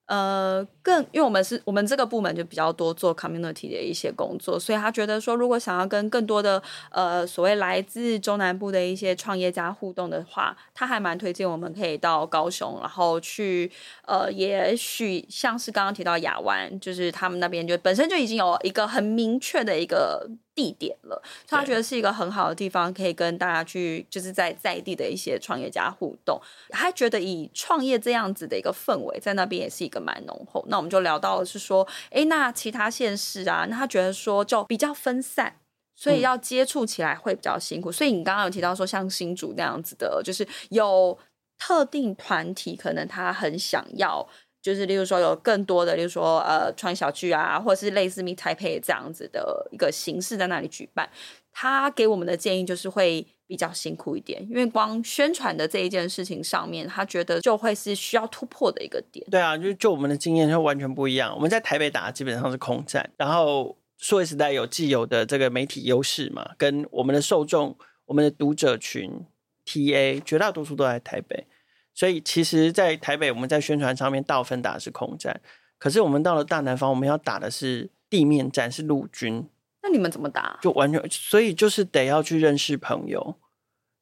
[0.07, 13.69] 呃，更因为我们是我们这个部门就比较多做 community 的一些工作，所以他觉得说，如果想要跟更多的呃所谓来自中南部的一些创业家互动的话，他还蛮推荐我们可以到高雄，然后去
[14.05, 20.25] 呃，也许像是刚刚提到亚湾，就是他们那边就本身就已经有一个很明确的一个。
[20.57, 26.41] 地点了，所以他觉得是一个很好的地方，可以跟大家去，就是在在地的一些创业家互动。
[26.69, 30.65] 他觉得以创业这样子的一个氛围，在那边也是一个蛮浓厚。
[30.67, 35.57] 那我们就聊到了是说，哎，那其他县市啊，那他觉得说就比较分散，
[35.95, 37.89] 所以要接触起来会比较辛苦。
[37.89, 41.17] 嗯、所以你刚刚有提到说，像新竹那样子的，就是有
[41.57, 44.27] 特定团体，可能他很想要。
[44.59, 51.09] 就是，例如说有更多的，例如说呃，穿小聚啊，或者是类似 Meet Taipei 这样子的一个形式在那里举办。
[51.53, 59.25] 他给我们的建议就是会比较辛苦一点，因为光宣传的这一件事情上面，他觉得就会是需要突破的一个点。
[59.31, 61.33] 对啊，就就我们的经验就完全不一样。
[61.33, 69.25] 我们在台北打基本上是空战，然后数位时代有既有的这个媒体优势嘛，跟我们的受众、我们的读者群。
[69.69, 71.45] TA 绝大多数都在台北，
[71.93, 75.41] 所以其实，在台北我们在宣传上面大部分打的是空战，
[75.77, 79.49] 可是我们到了大南方，我们要打的是地面战，是陆军。
[79.81, 80.59] 那你们怎么打？
[80.61, 83.35] 就完全，所以就是得要去认识朋友，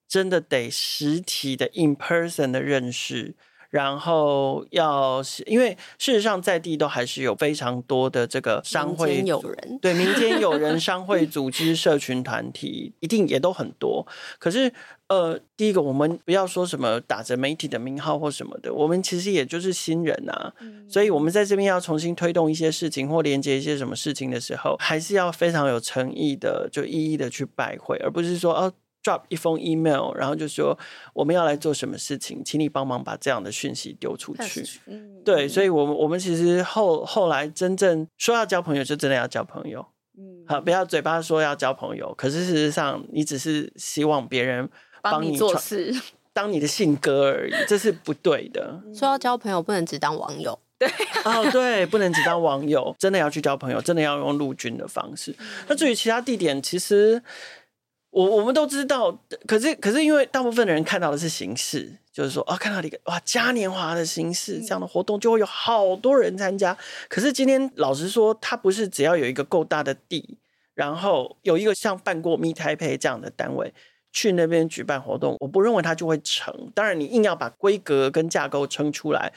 [0.08, 3.36] 真的得实体的 in person 的认识。
[3.72, 9.22] 然后要，因为事实上在地都还是有非常多的这个商会
[9.82, 14.08] 对民间有人、 商会组织、社群团体，一定也都很多。
[14.40, 14.72] 可是，
[15.08, 20.54] 呃，第一个，我们不要说什么打着媒体的名号或什么的，我们其实也就是新人啊。
[20.60, 28.74] 嗯、所以，我们在这边要重新推动一些事情或连接一些什么事情的时候，还是要非常有诚意的，就一一的去拜会，而不是说哦。
[29.06, 30.76] drop 一封 email，然后就说
[31.14, 34.66] 我们要来做什么事情，请你帮忙把这样的讯息丢出去。
[34.88, 39.86] 嗯、对，所以，我们我们其实后后来真正说要交朋友，就真的要交朋友。
[40.18, 44.68] 嗯，好，不要嘴巴说要交朋友，可是事实上，你只是希望别人
[45.12, 45.94] 帮你，做事，
[46.34, 48.82] 当你的信鸽而已，这是不对的。
[48.94, 50.58] 说要交朋友，不能只当网友。
[50.78, 50.88] 对，
[51.24, 55.32] 哦，对，不能只当网友，真的要去交朋友，真的要用陆军的方式。
[55.40, 57.22] 嗯、那至于其他地点，其实。
[58.12, 59.12] 我我们都知道，
[59.46, 66.78] 可是可是因为大部分的人看到的是形式，就是说啊，看到一个哇嘉年华的形式这样的活动，就会有好多人参加。
[67.10, 70.38] 可是今天老实说，它不是只要有一个够大的地，
[70.74, 73.74] 然后有一个像办过 Meet Taipei 这样的单位
[74.16, 76.72] 去那边举办活动，我不认为它就会成。
[76.74, 79.34] 当然，你硬要把规格跟架构撑出来。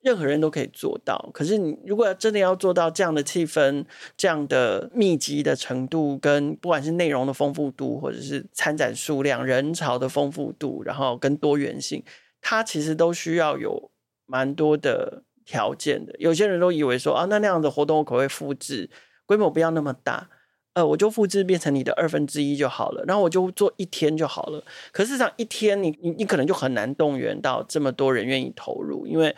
[0.00, 3.84] 任何人都可以做到，可是你如果要真的要做到这样的气氛、
[4.16, 12.04] 这样的密集的程度，跟不管是内容的丰富度，或者是参展数量、人潮的丰富度，然后跟多元性，
[12.40, 13.90] 它其实都需要有
[14.24, 16.14] 蛮多的条件的。
[16.20, 18.88] 有些人都以为说啊，那那样的活动我可不可以复制，
[19.26, 20.30] 规模不要那么大，
[20.78, 24.62] 呃，我就复制变成你的二分之一就好了，然后我就做一天就好了。
[24.92, 29.34] 可是上一天你你你可能就很难动员到这么多人愿意投入，因为。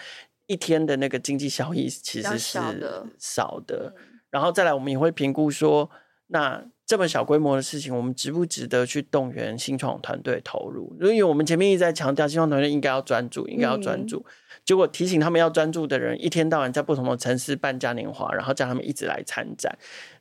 [0.46, 2.38] 一天的那个经济效益其实是
[3.20, 3.94] 少的，
[4.31, 5.88] 然后再来，我们也会评估说，
[6.26, 10.92] 那这么小规模的事情，我们值不值得去动员新创团队投入？
[11.03, 14.26] 因为我们前面一直在强调，新创团队应该要专注，应该要专注。
[14.64, 19.79] 结果提醒他们要专注的人，一天到晚在不同的城市办嘉年华，然后叫他们一直来参展，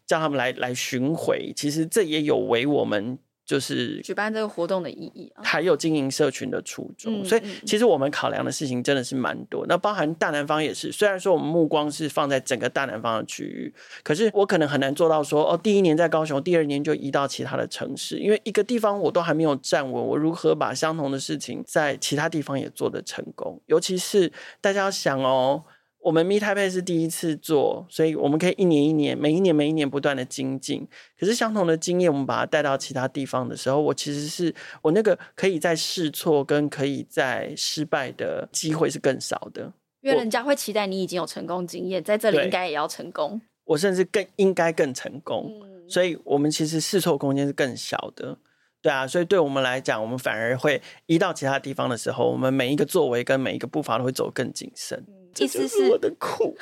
[0.10, 3.18] 叫他们来来巡回，其实这也有违我们。
[3.50, 9.66] 就是举办这个活动的意义，还有经营社群的初衷，所以其实我们考量的事情真的是蛮多。
[9.68, 23.60] 那包含大南方也是，虽然说我们目光是放在整个大南方的区域，可是我可能很难做到说，哦，第一年在高雄，第二年就移到其他的城市，因为一个地方我都还没有站稳，我如何把相同的事情在其他地方也做得成功？
[23.66, 25.64] 尤其是大家要想哦。
[26.02, 30.88] 我们 Meet Taipei 是第一次做，所以我们可以一年一年、每一年、每一年不断的精进。
[31.20, 39.74] 可是相同的经验，我们把它带到其他地方的时候，我其实是我那个可以在试错跟可以在失败的机会是更少的。
[40.02, 43.42] 因为人家会期待你已经有成功经验，在这里应该也要成功。
[43.66, 48.38] 我甚至更应该更成功，嗯、所以我们其实试错空间是更小的。
[48.82, 55.06] 对啊，所以对我们来讲，我们反而会移到其他地方的时候，我们每一个作为跟每一个步伐都会走更谨慎。
[55.38, 56.58] 意思是我的苦，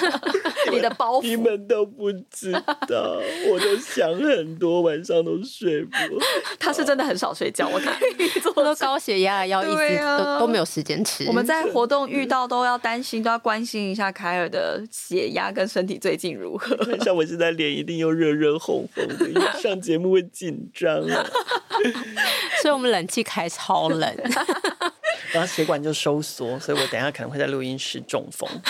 [0.70, 2.52] 你的包袱， 你们都不知
[2.88, 5.90] 道，我都想很多，晚上都睡不。
[6.58, 7.92] 他是真的很少睡觉，我看
[8.40, 11.26] 做都高血压，要一直都都没有时间吃。
[11.26, 16.76] 我们在活动遇到都要担心，都要关心一下凯尔的血压跟身体最近如何。
[17.00, 21.26] 像我现在脸一定又热热红红的，因为上节目会紧张啊。
[22.62, 24.16] 所以我们冷气开超冷。
[25.32, 28.46] 然后血管就收缩，所以我等一下可能会在录音室中风。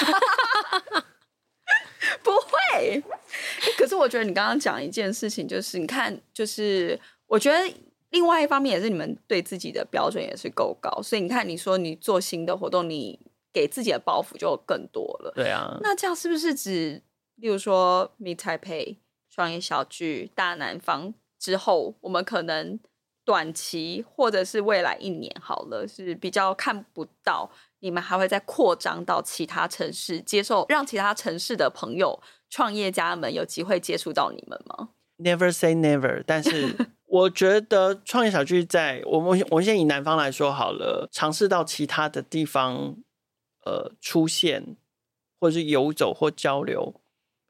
[2.22, 3.02] 不会，
[3.76, 7.58] 可是我觉得你刚刚讲一件事情，就是你看，就是我觉得
[8.10, 13.18] 另外一方面也是你们对自己的标准也是够高，所以你看，你说你做新的活动，你
[13.52, 15.32] 给自己的包袱就更多了。
[15.34, 17.02] 对啊，那这样是不是指，
[17.36, 22.78] 例如说 Meet Taipei 创业小聚大南方之后，我们可能？
[23.24, 27.50] 短期或者是未来一年好了，是比较看不到
[27.80, 32.20] 你们还会再扩张到其他城市，接受让其他城市的朋友、
[32.50, 36.74] 创业家们有机会接触到你们吗？Never say never，但是
[37.06, 42.96] 我觉得创业小聚在我们我们先以南方来说好了，尝试到其他的地方
[43.64, 44.76] 呃出现，
[45.38, 47.00] 或者是游走或交流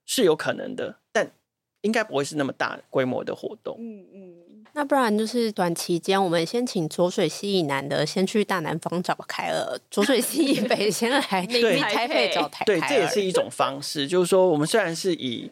[0.04, 1.32] 是有可能的，但
[1.80, 3.76] 应该不会是那么大规模的活动。
[3.78, 4.51] 嗯嗯。
[4.74, 12.66] 那不然就是短期间，我们先请浊水溪以南的先去大南方找凯尔，浊水溪以北先来 Meet Taipei 找凯尔。
[12.66, 14.06] 对，这也是一种方式。
[14.06, 15.50] 就是说，我们虽然是以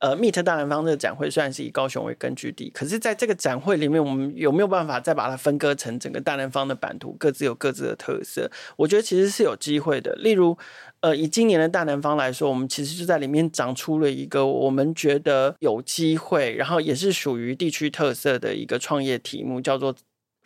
[0.00, 8.50] 呃，Meet 大南方这个展会虽然是以高雄为根据地，可是在这个展会里面，我们有没有办法再把它分割成整个大南方的版图，各自有各自的特色？
[8.76, 10.12] 我觉得其实是有机会的。
[10.16, 10.58] 例如，
[11.02, 19.94] 呃，以今年的大南方来说，我们其实就在里面长出了一个我们觉得有机会，然后也是属于地区特色的一个创业题目，叫做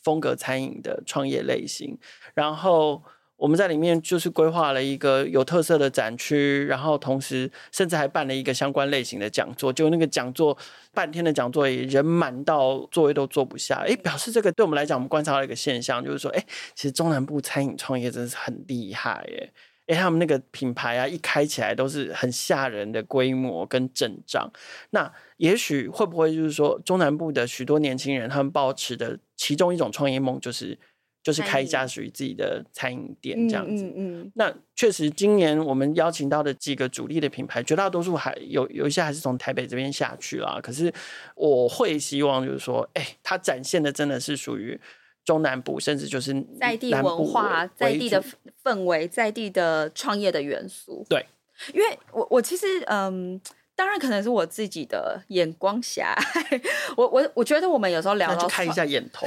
[0.03, 1.97] 风格餐饮的创业类型，
[2.35, 3.03] 然后。
[3.39, 9.71] 我们在里面就是规划了一个有特色的展区，然后同时甚至还办了一个相关类型的讲座。
[9.71, 10.57] 就那个讲座
[10.95, 13.85] 半天的讲座，也人满到座位都坐不下。
[13.87, 16.43] 哎，表示这个对我们来讲，我们观察到一个现象，就是说，哎，
[16.75, 19.53] 其实中南部餐饮创业真的是很厉害耶。
[19.87, 24.51] 哎，他们那个品牌啊，一开起来都是很吓人的规模跟阵仗。
[24.91, 30.79] 那也许会不会就是说，中南部的许多年轻人，他们抱持的其中一种创业梦，就是。
[31.27, 33.83] 就是开一家属于自己的餐饮店这样子。
[33.83, 40.61] 嗯嗯嗯、那确实，今年我们邀请到的几个主力的品牌，绝大多数还有有一些还是从台北这边下去啦。
[40.63, 40.95] 可是
[41.35, 44.81] 我会希望就是说，哎、欸，它展现的真的是属于
[45.27, 48.25] 中南部，甚至就是在地文化、在地的
[48.65, 51.05] 氛围、在地的创业的元素。
[51.07, 51.27] 对，
[51.75, 53.39] 因为我我其实嗯。
[53.79, 56.63] 当然可能是我自己的眼光狭隘，
[56.97, 59.27] 我我我觉得我们有时候聊到看一下眼头，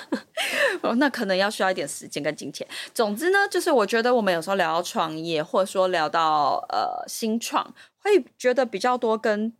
[0.80, 2.66] 哦，那可能要需要一点时间跟金钱。
[2.94, 9.52] 总之呢，就是我觉得我们有时候聊到创业，或者说聊到呃新创，会觉得比较多跟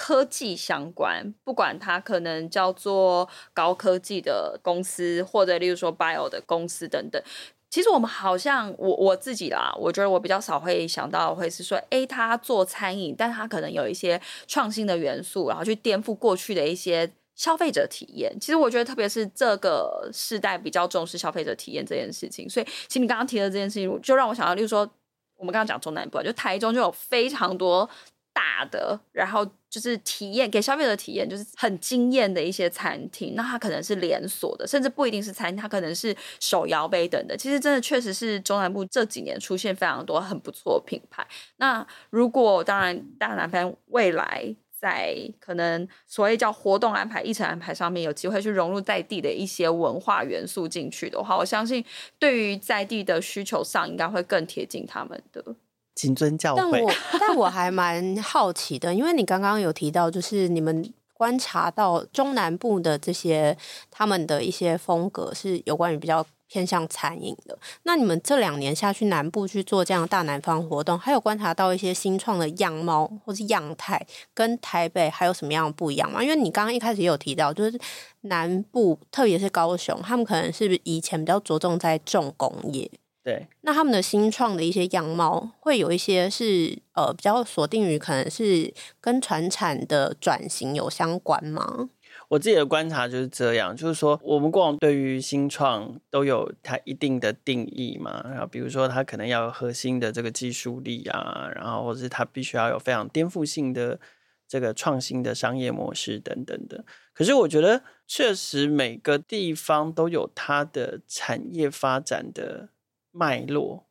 [0.00, 7.20] 科技相关，不管它可能叫做高科技的公司，或者例如说 bio 的公司等等。
[7.68, 18.32] 其实我们好像我我自己啦，我觉得我比较少会想到会是说，诶，他做餐饮，但他可能有一些创新的元素，然后去颠覆过去的一些消费者体验。
[18.40, 24.88] 其实我觉得，特别是这个世代比较重视消费者体验这件事情，所以其实你刚刚提的这件事情，就让我想到，例如说
[25.36, 27.90] 我们刚刚讲中南部，就台中就有非常多。
[28.38, 33.34] 大的，然后就是体验给消费者体验，就是很惊艳的一些餐厅。
[33.34, 37.36] 那它可能是连锁的，甚至不一定是餐厅，它可能是手摇杯等的。
[37.36, 41.26] 其实真的确实是中南部这几年出现非常多很不错的品牌。
[41.56, 51.84] 那如果当然大南方未来在可能所谓叫活动安排、议程安排上面有机会去融入在地的一些文化元素进去的话，我相信
[52.20, 55.56] 对于在地的需求上应该会更贴近他们的。
[55.98, 56.56] 谨遵教诲。
[56.56, 63.56] 但我但我还蛮好奇的，因为你刚刚有提到，就是你们观察到中南部的这些
[63.90, 67.58] 他们的一些风格是有关于比较偏向餐饮的。
[67.82, 74.00] 那你们这两年下去南部去做这样的大南方活动，还有观察到一些新创的样貌或是样态，
[74.32, 76.22] 跟台北还有什么样的不一样吗？
[76.22, 77.76] 因为你刚刚一开始也有提到，就是
[78.20, 82.88] 南部特别是高雄，他们可能是以前比较着重在重工业。
[83.28, 88.72] 对，那他们的新创的一些样貌，会有一些是呃比较锁定于可能是
[89.02, 91.90] 跟传产的转型有相关吗？
[92.28, 104.00] 我自己的观察就是这样，就是说我们过往对于新创都有它一定的定义嘛，然后比如说它可能要有核心的这个技术力啊，然后或者是它必须要有非常颠覆性的
[104.48, 106.82] 这个创新的商业模式等等的。
[107.12, 112.70] 可是我觉得确实每个地方都有它的产业发展的。
[113.10, 113.86] 脉络，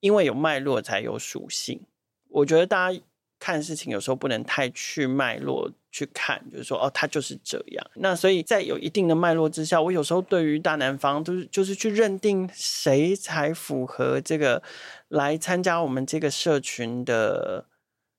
[0.00, 1.80] 因为有脉络才有属性。
[2.28, 3.00] 我觉得大家
[3.38, 7.90] 看事情有时候不能太去脉络去看，就是说哦，它就是这样。
[7.96, 14.62] 那所以在有一定的脉络之下，我有时候对于大南方都是就是去认定谁才符合这个
[15.08, 17.66] 来参加我们这个社群的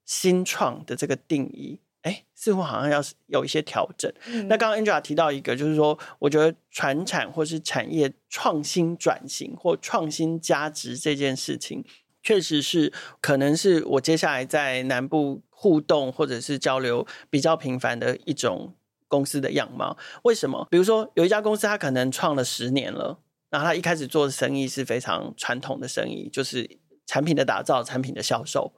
[0.06, 1.80] 新创的这个定义。
[2.04, 4.12] 哎，似乎好像要有一些调整。
[4.28, 11.84] 嗯、那刚刚 Angela 提到一个，就是说，我觉得传产或是产业创新转型或创新加值这件事情，
[12.22, 12.92] 确实是
[13.22, 18.76] 可能是我接下来在南部互动或者是交流比较频繁的一种
[19.08, 19.98] 公司的样貌。
[20.24, 20.68] 为什么？
[20.70, 26.70] 比如说有一家公司，它可能创了十年了，然后它一开始做的生意是非常传统的生意，就是
[27.06, 28.74] 产品的打造、产品的销售。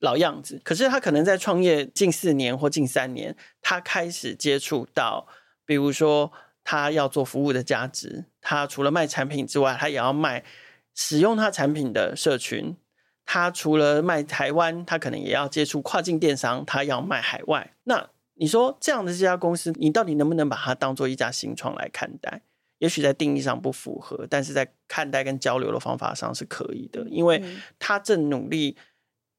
[0.00, 5.26] 老样子，可是他可能在创业近四年或近三年，他开始接触到，
[5.64, 6.32] 比如说
[6.64, 10.42] 他要做服务的价值，他除了卖产品之外，他也要卖
[10.94, 12.76] 使用他产品的社群。
[13.26, 17.74] 他除了卖台湾，他可能也要接触跨境电商，他要卖海外。
[17.84, 22.42] 那你说这样的这家公司，你到底能不能把它当做一家新创来看待？
[22.78, 27.44] 也许在定义上不符合，但是在看待跟交流的方法上是可以的，因为
[27.78, 28.76] 他正努力。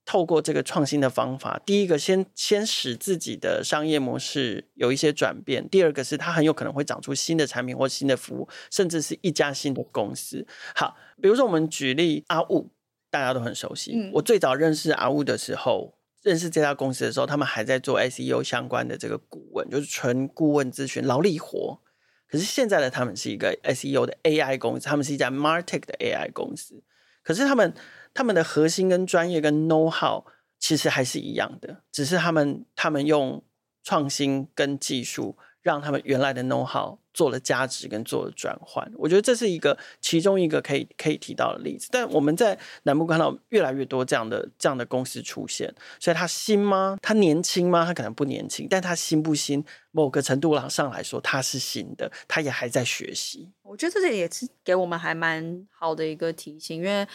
[0.06, 10.46] 透过这个创新的方法，第一个先先使自己的商业模式有一些转变；第二个是它很有可能会长出新的产品或新的服务，甚至是一家新的公司。
[10.76, 12.72] 好，比如说我们举例阿雾，
[13.10, 13.94] 大家都很熟悉。
[13.94, 15.94] 嗯、我最早认识阿雾的时候，
[16.24, 21.80] 认识这家公司的时候，他们还在做 SEO 相关的这个顾问，就是纯顾问咨询劳力活。
[22.28, 26.82] 可是现在的他们是一个 SEO 的 AI 公司，他们是一家 MarTech 的 AI 公司。
[27.24, 27.74] 可是他们
[28.14, 30.24] 他们的核心跟专业跟 know how
[30.60, 33.44] 其实还是一样的，只是他们他们用
[33.84, 35.38] 创新跟技术。
[35.64, 41.88] 让他们原来的 know how 做了价值跟做了转换，我觉得这是一个其中一个可以可以提到的例子。
[41.92, 46.98] 但我们在南部看到越来越多这样的这样的公司出现，所以它新吗？
[47.00, 47.86] 它年轻吗？
[47.86, 49.64] 它可能不年轻，但它新不新？
[49.92, 53.52] 某个程度上来说，它是新的，它也还在学习。
[53.62, 57.08] 我觉得这也是给我们还蛮好的一个提醒，因为。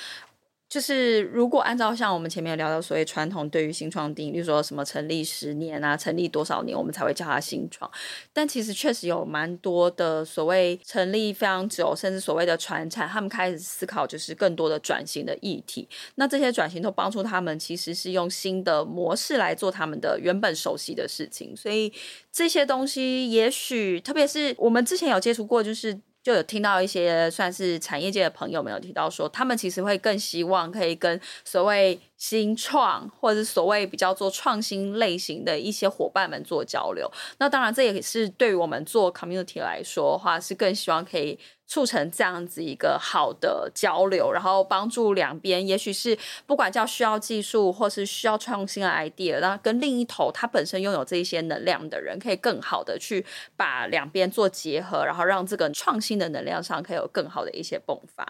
[0.68, 7.88] 就是如果按照像我们前面有聊到所谓传统对于新创定义，比如说什么成立十年啊，成立多少年我们才会叫它新创，
[8.32, 15.88] 但其实确实有蛮多的所谓成立非常久，甚至所谓的传产，他们开始思考就是更多的转型的议题。
[16.16, 21.92] 那这些转型都帮助他们其实是用新的模式来做他们的原本熟悉的事情，所以
[22.32, 26.00] 这些东西也许特别是我们之前有接触过，就是。
[26.26, 37.08] 就有听到一些算是产业界的朋友们有提到说，他们其实会更希望可以跟所谓新创或者是所谓比较做创新类型的一些伙伴们做交流。
[37.38, 41.38] 那当然，这也是对于我们做 community 来说的话，是更希望可以。
[41.66, 53.24] 促成这样子一个好的交流，然后帮助两边，也许是不管叫需要技术或是需要创新的 idea，那跟另一头他本身拥有这一些能量的人，可以更好的去
[53.56, 58.26] 把两边做结合，然后让这个创新的能量上可以有更好的一些迸发。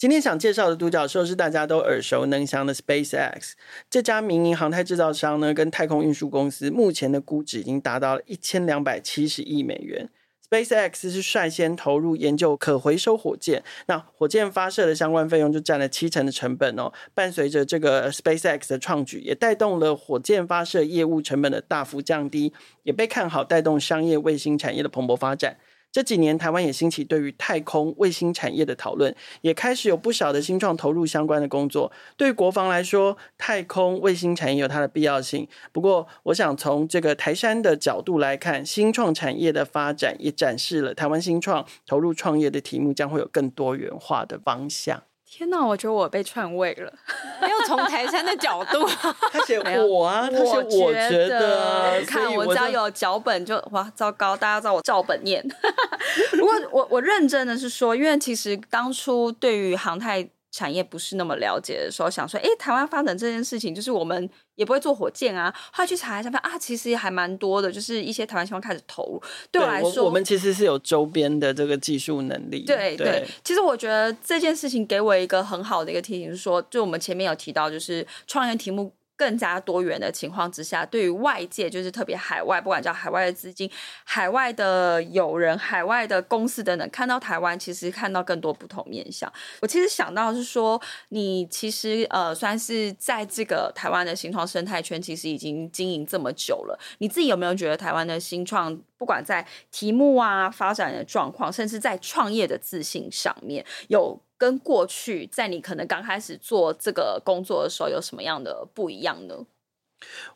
[0.00, 3.52] 今天想介绍的独角兽是大家都耳熟能详的 SpaceX
[3.90, 10.08] 这家民营航太制造商呢，跟太空运输公司目前的估值已经达到了一千两百七十亿美元。
[10.48, 16.90] SpaceX 是率先投入研究可回收火箭，那火箭发射的相关费用就占了七成的成本哦。
[17.12, 25.58] 伴随着这个 SpaceX 的创举，也带动了火箭发射业务成本的大幅降低，也被看好带动商业卫星产业的蓬勃发展。
[25.92, 31.90] 这几年，台湾也兴起对于太空卫星产业的讨论，也开始有不少的新创投入相关的工作。
[32.16, 35.48] 对于国防来说，太空卫星产业有它的必要性。
[35.72, 45.02] 不过，我想从这个台山的角度来看，新创产业的发展也展示了台湾新创投入创业的题目将会有更多元化的方向。
[45.32, 46.92] 天哪，我觉得我被篡位了。
[47.40, 48.84] 没有从台山的角度，
[49.30, 55.40] 他写我啊，他写我觉得，看我只要有脚本就哇，糟糕，大家知道我照本念。
[56.36, 60.28] 不过我我认真的是说，因为其实当初对于航太。
[60.50, 65.54] 产业不是那么了解的时候，想说，哎，台湾发展这件事情，就是我们也不会做火箭啊。
[65.72, 69.22] 后来去查一下，发现啊，其实也还蛮多的，就是一些台湾情况开始投入。
[69.50, 72.64] 对我来说，我，我们其实是有周边的这个技术能力。
[72.64, 78.92] 对对，对，其实我觉得这件事情给我一个很好的一个提醒，是说，就我们前面有提到，就是创业题目。
[79.20, 83.70] 更加多元的情况之下，对于外界就是特别海外，不管叫海外的资金、
[84.02, 89.30] 海外的友人、海外的公司等等，看到台湾，其实看到更多不同面向。
[89.60, 96.80] 我其实想到是说，你其实呃，算是在这个台湾的新创生态圈，其实已经经营这么久了。
[96.96, 104.20] 你自己有没有觉得台湾的新创，不管在题目啊、发展的状况，甚至在创业的自信上面，有？
[104.40, 109.44] 跟过去在你可能刚开始做这个工作的时候有什么样的不一样呢？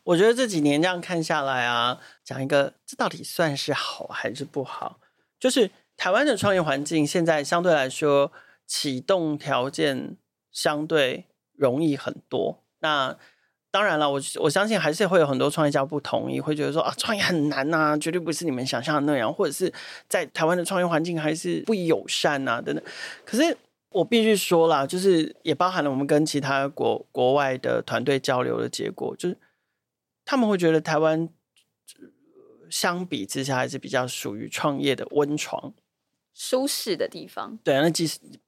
[0.03, 4.99] 我觉得这几年这样看下来啊，讲一个这到底算是好还是不好？
[5.39, 8.31] 就是台湾的创业环境现在相对来说
[8.67, 10.17] 启动条件
[10.51, 12.63] 相对容易很多。
[12.81, 13.17] 那
[13.75, 19.73] 当然了，我我相信还是会有很多创业家不同意，会觉得说啊，创业很难呐、啊，绝对不是你们想象的那样，或者是
[20.07, 22.81] 在台湾的创业环境还是不友善呐、啊，等等。
[23.25, 23.57] 可是。
[23.95, 29.37] 我必须说啦，就是也包含了我们跟其他国国外的团队交流的结果，就是
[30.25, 31.29] 他们会觉得台湾
[32.69, 35.73] 相比之下还是比较属于创业的温床、
[36.33, 37.57] 舒适的地方。
[37.63, 38.39] 对，那即使比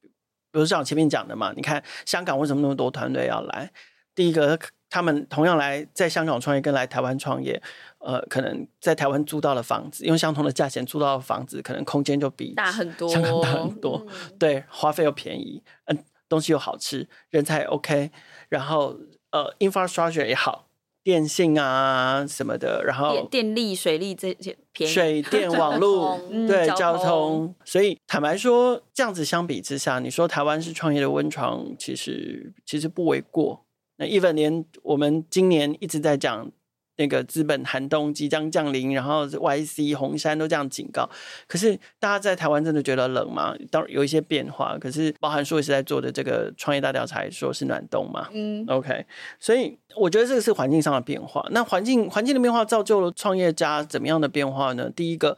[0.52, 3.72] 如像我前面讲的嘛，你看香港为什么那么多团队要来？
[4.14, 4.58] 第一个。
[4.90, 7.60] 他们同样来在香港创业，跟来台湾创业，
[7.98, 14.02] 呃，可能在台湾租到的房子，用相同的价钱租到的房子，可能空间就比大很多，香港大很多。
[14.08, 18.10] 嗯、对，花费又便宜，嗯，东西又好吃，人才也 OK，
[18.48, 18.98] 然后
[19.30, 20.68] 呃，infrastructure 也好，
[21.04, 26.18] 电信啊什么的，然后电电力、水利这些便宜，水电网络
[26.48, 33.66] 对交通，所以坦白说，这样子相比之下，你说台湾是创业的温床，其实其实不为过。
[33.98, 36.50] 那 even 连我们今年一直在讲
[36.96, 41.08] 那个资本寒冬即将降临，然后 YC 红杉都这样警告。
[41.46, 43.54] 可是大家在台湾真的觉得冷吗？
[43.70, 48.28] 当然有一些变化，可是包含说也是在做的这个创业大调查，说是暖冬嘛。
[48.32, 49.06] 嗯，OK，
[49.38, 51.46] 所以我觉得这个是环境上的变化。
[51.52, 54.90] 那环境环境的变化造就了创业家怎么样的变化呢？
[54.90, 55.36] 第一个，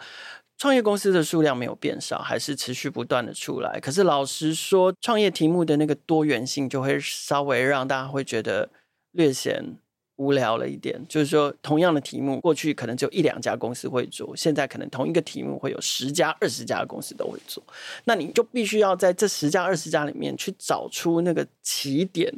[0.61, 3.81] 创业公司的数量没有变少，还是持续不断的出来。
[3.81, 8.69] 可是老实说，创业题目的那个多元性就会稍微让大家会觉得
[9.13, 9.79] 略显。
[10.17, 17.65] 无聊了一点，就是说，同样的题目，过去可能只有一两家公司会做，现在可能同一个题目会有十家、二十家公司都会做。
[18.05, 22.31] 那你就必须要在这十家、二十家里面去找出那个起点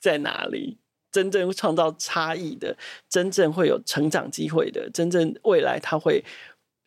[0.00, 0.78] 在哪里，
[1.12, 2.74] 真正创造差异的，
[3.10, 6.24] 真正会有成长机会的，真正未来它会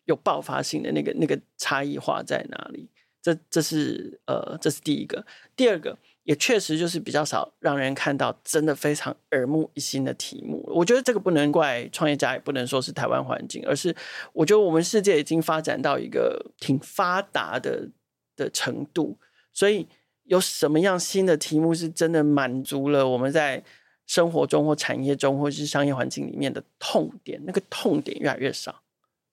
[0.04, 2.88] 有爆发性的那个那个差异化在哪里？
[3.22, 5.24] 这这是呃，这是第一个，
[5.56, 5.98] 第二个。
[6.24, 10.62] 也确实就是比较少让人看到真的非常耳目一新的题目。
[10.68, 13.92] 我觉得这个不能怪创业家，也不能说是台湾环境，而是
[14.34, 17.88] 我觉得我们世界已经发展到一个挺发达的
[18.36, 19.16] 的程度，
[19.52, 19.88] 所以
[20.24, 23.64] 有什么样新的题目是真的满足了我们在
[24.06, 28.82] 生活中或产业中或是商业环境里面的痛点，那个痛点越来越少。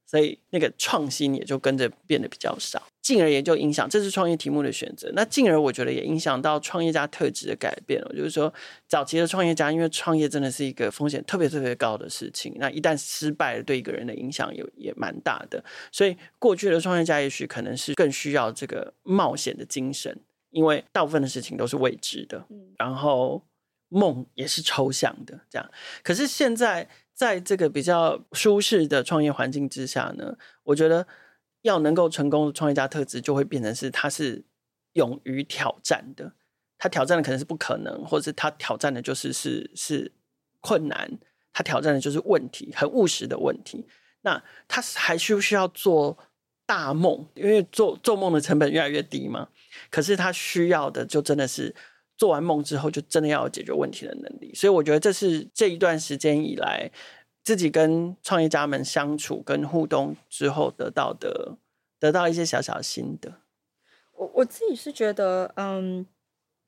[0.09, 5.11] 所以那个创新也就跟着变得比较少，进而也就影响，这是创业题目的选择。
[5.13, 8.13] 那进而我觉得也影响到创业家特质的改变了。
[8.15, 8.51] 就是说，
[8.87, 15.61] 早期的创业家，因为创业真的是一个风险特别特别高的事情，那一旦失败了，对一个人的影响也也蛮大的。
[15.91, 20.17] 所以过去的创业家也许可能是更需要这个冒险的精神，
[20.51, 22.45] 因为大部分的事情都是未知的，
[22.77, 23.43] 然后
[23.89, 25.69] 梦也是抽象的，这样。
[26.01, 26.87] 可是现在。
[27.17, 31.07] 在这个比较舒适的创业环境之下呢，我觉得
[31.63, 34.45] 要能够成功的创业家特质就会变成是他是
[34.93, 36.33] 勇于挑战的，
[36.77, 40.11] 他挑战的可能是不可能，或者是他挑战的就是是是
[40.61, 41.17] 困难，
[41.51, 43.87] 他挑战的就是问题，很务实的问题。
[44.21, 46.19] 那他还需不需要做
[46.67, 47.27] 大梦？
[47.33, 49.49] 因为做做梦的成本越来越低嘛。
[49.89, 51.73] 可是他需要的就真的是。
[52.17, 54.53] 做完梦之后，就真的要有解决问题的能力。
[54.53, 56.91] 所以我觉得这是这一段时间以来
[57.43, 61.57] 自己跟创业家们相处跟互动之后得到的，
[61.99, 63.31] 得到一些小小心得。
[64.13, 66.05] 我我自己是觉得，嗯。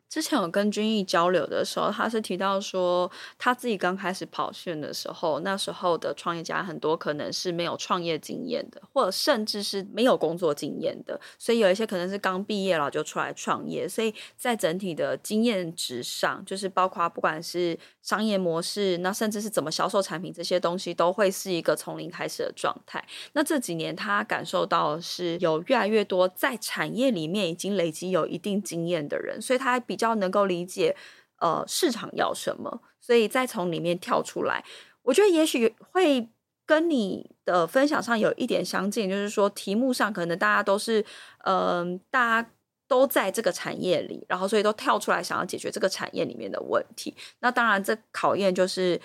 [0.10, 23.04] 之前有跟君毅交流的时候，他是提到说，他自己刚开始跑线的时候，那时候的创业家很多可能是没有创业经验的，或者甚至是没有工作经验的，所以有一些可能是刚毕业了就出来创业，所以在整体的经验值上，就是包括不管是商业模式，那甚至是怎么销售产品这些东西，都会是一个从零开始的状态。
[23.34, 29.80] 那这几年他感受到是有越来越多在产业里面已经累积有一定经验的人，所以他。
[29.90, 30.96] 比较能够理解，
[31.38, 34.64] 呃，市场要什么，所以再从里面跳出来，
[35.04, 36.28] 我觉得也许会
[36.66, 41.06] 跟你的分享上有一点相近，就是说题目上可能大家都是，
[41.44, 42.50] 嗯、大家
[42.88, 47.16] 都在这个产业里，然后所以都跳出来想要解决这个产业里面的问题。
[47.42, 49.00] 那当然，这考验就是。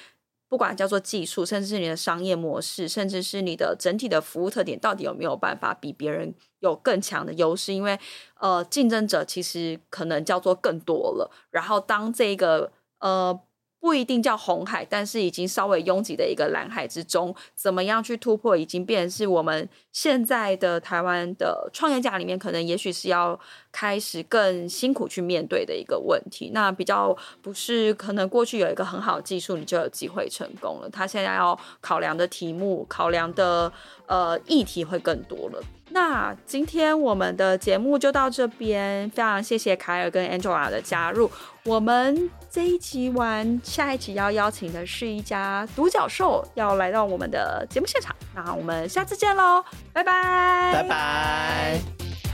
[0.48, 7.72] 不管叫做技术，甚至是你的商业模式，甚至是你的整体的服务特点，到底有没有办法比别人有更强的优势？
[7.72, 7.98] 因为
[8.40, 11.30] 呃，竞争者其实可能叫做更多了。
[11.50, 13.40] 然后当这个呃。
[13.80, 23.38] 不一定叫红海，但是已经稍微拥挤的一个蓝海之中，怎么样去突破，已经变成是我们现在的台湾的创业家里面，可能也许是要
[23.74, 26.52] 开始更辛苦去面对的一个问题。
[26.54, 30.88] 那比较不是可能过去有一个很好的技术，你就有机会成功了。
[30.88, 33.70] 他现在要考量的题目、考量的
[34.06, 35.60] 呃议题会更多了。
[35.90, 41.28] 那今天我们的节目就到这边，非常谢谢凯尔跟 Angela 的加入。
[41.64, 48.14] 我们这一集完，下一集要邀请的是一家独角兽要来到我们的节目现场。
[48.34, 52.33] 那我们下次见喽，拜拜，拜拜。